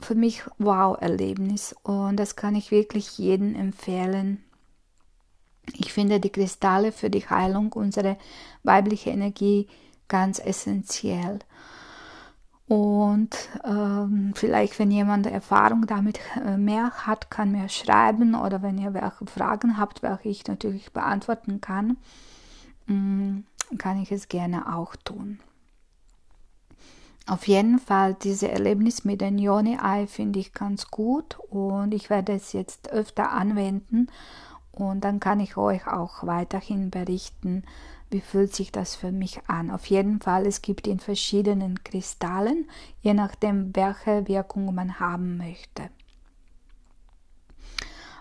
für 0.00 0.14
mich 0.14 0.44
Wow-Erlebnis 0.56 1.76
und 1.82 2.16
das 2.16 2.36
kann 2.36 2.54
ich 2.54 2.70
wirklich 2.70 3.18
jedem 3.18 3.54
empfehlen. 3.54 4.42
Ich 5.74 5.92
finde 5.92 6.20
die 6.20 6.30
Kristalle 6.30 6.90
für 6.90 7.10
die 7.10 7.28
Heilung 7.28 7.74
unserer 7.74 8.16
weiblichen 8.62 9.12
Energie 9.12 9.68
ganz 10.08 10.38
essentiell. 10.38 11.38
Und 12.68 13.36
ähm, 13.64 14.32
vielleicht, 14.34 14.78
wenn 14.80 14.90
jemand 14.90 15.26
Erfahrung 15.26 15.86
damit 15.86 16.18
äh, 16.44 16.56
mehr 16.56 16.90
hat, 17.06 17.30
kann 17.30 17.52
mir 17.52 17.68
schreiben 17.68 18.34
oder 18.34 18.60
wenn 18.60 18.78
ihr 18.78 18.92
welche 18.92 19.26
Fragen 19.26 19.76
habt, 19.78 20.02
welche 20.02 20.28
ich 20.28 20.46
natürlich 20.46 20.92
beantworten 20.92 21.60
kann, 21.60 21.96
ähm, 22.88 23.44
kann 23.78 24.02
ich 24.02 24.10
es 24.10 24.28
gerne 24.28 24.74
auch 24.74 24.96
tun. 24.96 25.38
Auf 27.28 27.48
jeden 27.48 27.78
Fall, 27.78 28.14
dieses 28.14 28.44
Erlebnis 28.44 29.04
mit 29.04 29.20
dem 29.20 29.38
Yoni-Ei 29.38 30.06
finde 30.06 30.38
ich 30.38 30.52
ganz 30.52 30.88
gut 30.90 31.38
und 31.50 31.92
ich 31.92 32.08
werde 32.08 32.32
es 32.32 32.52
jetzt 32.52 32.90
öfter 32.90 33.32
anwenden 33.32 34.08
und 34.70 35.00
dann 35.02 35.18
kann 35.20 35.40
ich 35.40 35.56
euch 35.56 35.86
auch 35.88 36.24
weiterhin 36.26 36.90
berichten, 36.90 37.64
wie 38.10 38.20
fühlt 38.20 38.54
sich 38.54 38.72
das 38.72 38.94
für 38.94 39.12
mich 39.12 39.40
an. 39.48 39.70
Auf 39.70 39.86
jeden 39.86 40.20
Fall, 40.20 40.46
es 40.46 40.62
gibt 40.62 40.86
in 40.86 41.00
verschiedenen 41.00 41.82
Kristallen, 41.82 42.68
je 43.00 43.14
nachdem, 43.14 43.74
welche 43.74 44.28
Wirkung 44.28 44.74
man 44.74 45.00
haben 45.00 45.36
möchte. 45.36 45.90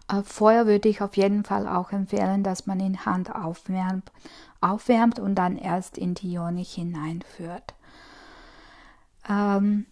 Äh, 0.07 0.21
vorher 0.23 0.67
würde 0.67 0.89
ich 0.89 1.01
auf 1.01 1.17
jeden 1.17 1.43
Fall 1.43 1.67
auch 1.67 1.91
empfehlen, 1.91 2.43
dass 2.43 2.67
man 2.67 2.79
in 2.79 3.05
Hand 3.05 3.33
aufwärmt, 3.33 4.11
aufwärmt 4.61 5.19
und 5.19 5.35
dann 5.35 5.57
erst 5.57 5.97
in 5.97 6.13
die 6.13 6.33
Ione 6.33 6.61
hineinführt. 6.61 7.73
Ähm, 9.27 9.85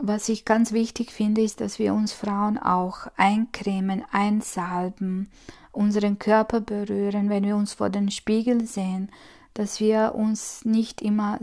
was 0.00 0.28
ich 0.28 0.44
ganz 0.44 0.72
wichtig 0.72 1.12
finde, 1.12 1.42
ist, 1.42 1.60
dass 1.60 1.78
wir 1.78 1.94
uns 1.94 2.12
Frauen 2.12 2.58
auch 2.58 3.08
eincremen, 3.16 4.04
einsalben, 4.10 5.30
unseren 5.70 6.18
Körper 6.18 6.60
berühren, 6.60 7.28
wenn 7.30 7.44
wir 7.44 7.56
uns 7.56 7.74
vor 7.74 7.90
den 7.90 8.10
Spiegel 8.10 8.66
sehen, 8.66 9.10
dass 9.54 9.80
wir 9.80 10.14
uns 10.14 10.64
nicht 10.64 11.02
immer 11.02 11.38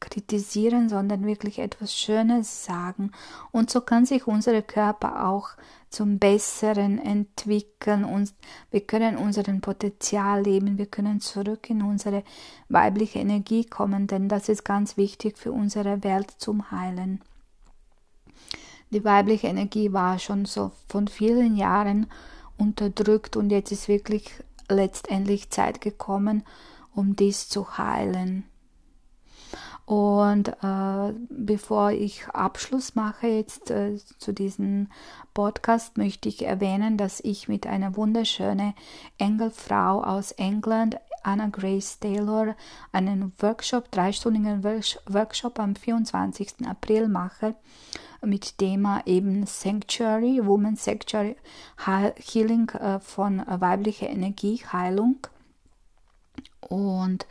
kritisieren, 0.00 0.88
sondern 0.88 1.24
wirklich 1.24 1.58
etwas 1.58 1.96
Schönes 1.96 2.64
sagen. 2.64 3.12
Und 3.52 3.70
so 3.70 3.80
kann 3.80 4.04
sich 4.04 4.26
unser 4.26 4.60
Körper 4.62 5.26
auch 5.26 5.50
zum 5.88 6.18
Besseren 6.18 6.98
entwickeln 6.98 8.04
und 8.04 8.34
wir 8.70 8.80
können 8.80 9.16
unseren 9.16 9.60
Potenzial 9.60 10.42
leben, 10.42 10.76
wir 10.76 10.86
können 10.86 11.20
zurück 11.20 11.70
in 11.70 11.82
unsere 11.82 12.24
weibliche 12.68 13.20
Energie 13.20 13.64
kommen, 13.64 14.08
denn 14.08 14.28
das 14.28 14.48
ist 14.48 14.64
ganz 14.64 14.96
wichtig 14.96 15.38
für 15.38 15.52
unsere 15.52 16.02
Welt 16.02 16.32
zum 16.38 16.72
Heilen. 16.72 17.20
Die 18.94 19.04
weibliche 19.04 19.48
Energie 19.48 19.92
war 19.92 20.20
schon 20.20 20.44
so 20.44 20.70
von 20.88 21.08
vielen 21.08 21.56
Jahren 21.56 22.06
unterdrückt 22.56 23.36
und 23.36 23.50
jetzt 23.50 23.72
ist 23.72 23.88
wirklich 23.88 24.30
letztendlich 24.68 25.50
Zeit 25.50 25.80
gekommen, 25.80 26.44
um 26.94 27.16
dies 27.16 27.48
zu 27.48 27.76
heilen. 27.76 28.44
Und 29.84 30.48
äh, 30.62 31.12
bevor 31.28 31.90
ich 31.90 32.28
Abschluss 32.28 32.94
mache 32.94 33.26
jetzt 33.26 33.72
äh, 33.72 33.96
zu 34.18 34.32
diesem 34.32 34.88
Podcast, 35.34 35.98
möchte 35.98 36.28
ich 36.28 36.46
erwähnen, 36.46 36.96
dass 36.96 37.18
ich 37.18 37.48
mit 37.48 37.66
einer 37.66 37.96
wunderschönen 37.96 38.74
Engelfrau 39.18 40.04
aus 40.04 40.30
England, 40.30 40.98
Anna 41.24 41.48
Grace 41.48 41.98
Taylor, 41.98 42.54
einen 42.92 43.32
Workshop, 43.40 43.90
dreistündigen 43.90 44.62
Workshop 44.62 45.58
am 45.58 45.74
24. 45.74 46.66
April 46.68 47.08
mache 47.08 47.56
mit 48.26 48.58
Thema 48.58 49.02
eben 49.06 49.46
Sanctuary, 49.46 50.44
Woman 50.44 50.76
Sanctuary 50.76 51.36
Healing 52.16 52.68
äh, 52.70 53.00
von 53.00 53.42
weiblicher 53.46 54.08
Energie, 54.08 54.62
Heilung. 54.72 55.16
Und 56.60 57.26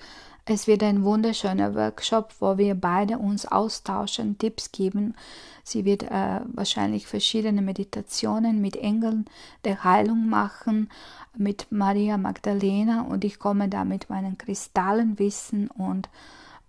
es 0.46 0.68
wird 0.68 0.84
ein 0.84 1.04
wunderschöner 1.04 1.74
Workshop, 1.74 2.34
wo 2.40 2.58
wir 2.58 2.76
beide 2.76 3.18
uns 3.18 3.46
austauschen, 3.46 4.38
Tipps 4.38 4.74
geben. 4.74 5.16
Sie 5.64 5.86
wird 5.86 6.04
äh, 6.04 6.42
wahrscheinlich 6.48 7.08
verschiedene 7.08 7.62
Meditationen 7.62 8.60
mit 8.60 8.76
Engeln 8.76 9.26
der 9.64 9.86
Heilung 9.86 10.28
machen, 10.28 10.90
mit 11.38 11.68
Maria 11.72 12.18
Magdalena 12.18 13.04
und 13.04 13.24
ich 13.24 13.40
komme 13.40 13.70
da 13.70 13.86
mit 13.86 14.10
meinen 14.10 14.38
Kristallenwissen 14.38 15.70
und 15.70 16.10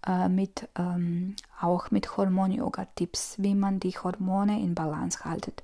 äh, 0.07 0.29
mit, 0.29 0.69
ähm, 0.79 1.37
auch 1.61 1.91
mit 1.91 2.17
Hormon-Yoga-Tipps, 2.17 3.37
wie 3.39 3.55
man 3.55 3.81
die 3.81 3.93
Hormone 3.99 4.61
in 4.61 4.75
Balance 4.75 5.25
haltet. 5.25 5.63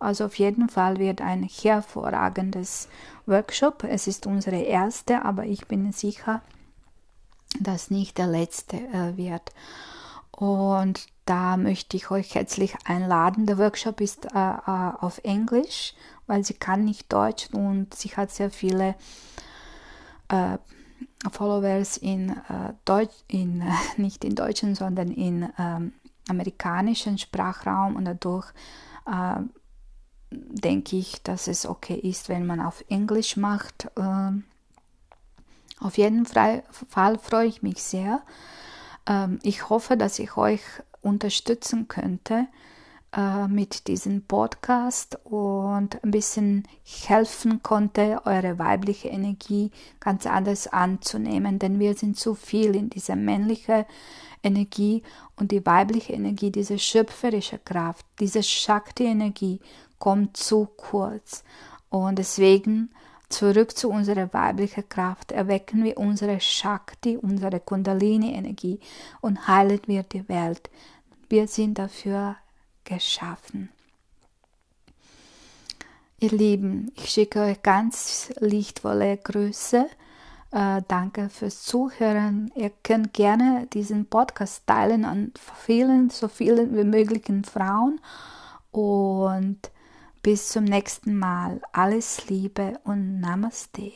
Also 0.00 0.26
auf 0.26 0.38
jeden 0.38 0.68
Fall 0.68 0.98
wird 0.98 1.20
ein 1.20 1.42
hervorragendes 1.42 2.88
Workshop. 3.26 3.84
Es 3.84 4.06
ist 4.06 4.26
unsere 4.26 4.60
erste, 4.60 5.24
aber 5.24 5.44
ich 5.44 5.66
bin 5.66 5.92
sicher, 5.92 6.42
dass 7.60 7.90
nicht 7.90 8.18
der 8.18 8.26
letzte 8.26 8.76
äh, 8.76 9.16
wird. 9.16 9.52
Und 10.30 11.06
da 11.26 11.56
möchte 11.56 11.96
ich 11.96 12.10
euch 12.10 12.34
herzlich 12.34 12.74
einladen. 12.84 13.46
Der 13.46 13.58
Workshop 13.58 14.00
ist 14.00 14.26
äh, 14.26 14.38
äh 14.38 14.92
auf 15.00 15.20
Englisch, 15.24 15.94
weil 16.26 16.44
sie 16.44 16.54
kann 16.54 16.84
nicht 16.84 17.12
Deutsch 17.12 17.48
und 17.52 17.94
sie 17.94 18.10
hat 18.10 18.30
sehr 18.30 18.50
viele 18.50 18.96
äh, 20.28 20.58
Followers 21.30 21.96
in 21.96 22.30
äh, 22.30 22.72
Deutsch, 22.84 23.14
in, 23.28 23.60
äh, 23.60 23.72
nicht 23.96 24.24
in 24.24 24.34
deutschen, 24.34 24.74
sondern 24.74 25.10
in 25.10 25.48
ähm, 25.58 25.92
amerikanischen 26.28 27.18
Sprachraum 27.18 27.96
und 27.96 28.04
dadurch 28.04 28.52
äh, 29.06 29.40
denke 30.30 30.96
ich, 30.96 31.22
dass 31.22 31.48
es 31.48 31.66
okay 31.66 31.96
ist, 31.96 32.28
wenn 32.28 32.46
man 32.46 32.60
auf 32.60 32.84
Englisch 32.88 33.36
macht. 33.36 33.88
Ähm, 33.96 34.44
auf 35.80 35.98
jeden 35.98 36.24
Fall 36.26 36.62
freue 37.20 37.46
ich 37.46 37.62
mich 37.62 37.82
sehr. 37.82 38.22
Ähm, 39.06 39.38
ich 39.42 39.68
hoffe, 39.68 39.96
dass 39.96 40.18
ich 40.18 40.36
euch 40.36 40.62
unterstützen 41.02 41.88
könnte 41.88 42.46
äh, 43.16 43.46
mit 43.48 43.86
diesem 43.86 44.22
Podcast 44.22 45.18
und 45.24 46.02
ein 46.02 46.10
bisschen 46.10 46.64
helfen 47.06 47.62
konnte, 47.62 48.20
eure 48.24 48.58
weibliche 48.58 49.08
Energie 49.08 49.70
ganz 50.00 50.26
anders 50.26 50.66
anzunehmen, 50.66 51.58
denn 51.58 51.78
wir 51.78 51.94
sind 51.94 52.18
zu 52.18 52.34
viel 52.34 52.74
in 52.74 52.90
dieser 52.90 53.16
männlichen 53.16 53.84
Energie 54.42 55.02
und 55.36 55.52
die 55.52 55.64
weibliche 55.64 56.12
Energie, 56.12 56.50
diese 56.50 56.78
schöpferische 56.78 57.58
Kraft, 57.58 58.04
diese 58.18 58.42
Shakti-Energie 58.42 59.60
kommt 59.98 60.36
zu 60.36 60.68
kurz. 60.76 61.44
Und 61.90 62.18
deswegen 62.18 62.90
zurück 63.28 63.76
zu 63.76 63.90
unserer 63.90 64.32
weiblichen 64.32 64.88
Kraft, 64.88 65.32
erwecken 65.32 65.84
wir 65.84 65.98
unsere 65.98 66.40
Shakti, 66.40 67.16
unsere 67.16 67.60
Kundalini-Energie 67.60 68.80
und 69.20 69.46
heilen 69.48 69.80
wir 69.86 70.02
die 70.02 70.28
Welt. 70.28 70.68
Wir 71.28 71.48
sind 71.48 71.78
dafür 71.78 72.36
geschaffen. 72.84 73.70
Ihr 76.20 76.30
Lieben, 76.30 76.92
ich 76.96 77.10
schicke 77.10 77.40
euch 77.40 77.62
ganz 77.62 78.32
lichtvolle 78.38 79.16
Grüße. 79.18 79.86
Äh, 80.52 80.82
danke 80.88 81.28
fürs 81.28 81.62
Zuhören. 81.62 82.50
Ihr 82.54 82.70
könnt 82.82 83.12
gerne 83.12 83.66
diesen 83.72 84.06
Podcast 84.06 84.66
teilen 84.66 85.04
an 85.04 85.32
vielen, 85.66 86.10
so 86.10 86.28
vielen 86.28 86.76
wie 86.76 86.84
möglichen 86.84 87.44
Frauen. 87.44 88.00
Und 88.70 89.70
bis 90.22 90.48
zum 90.48 90.64
nächsten 90.64 91.18
Mal. 91.18 91.60
Alles 91.72 92.28
Liebe 92.28 92.80
und 92.84 93.20
Namaste. 93.20 93.92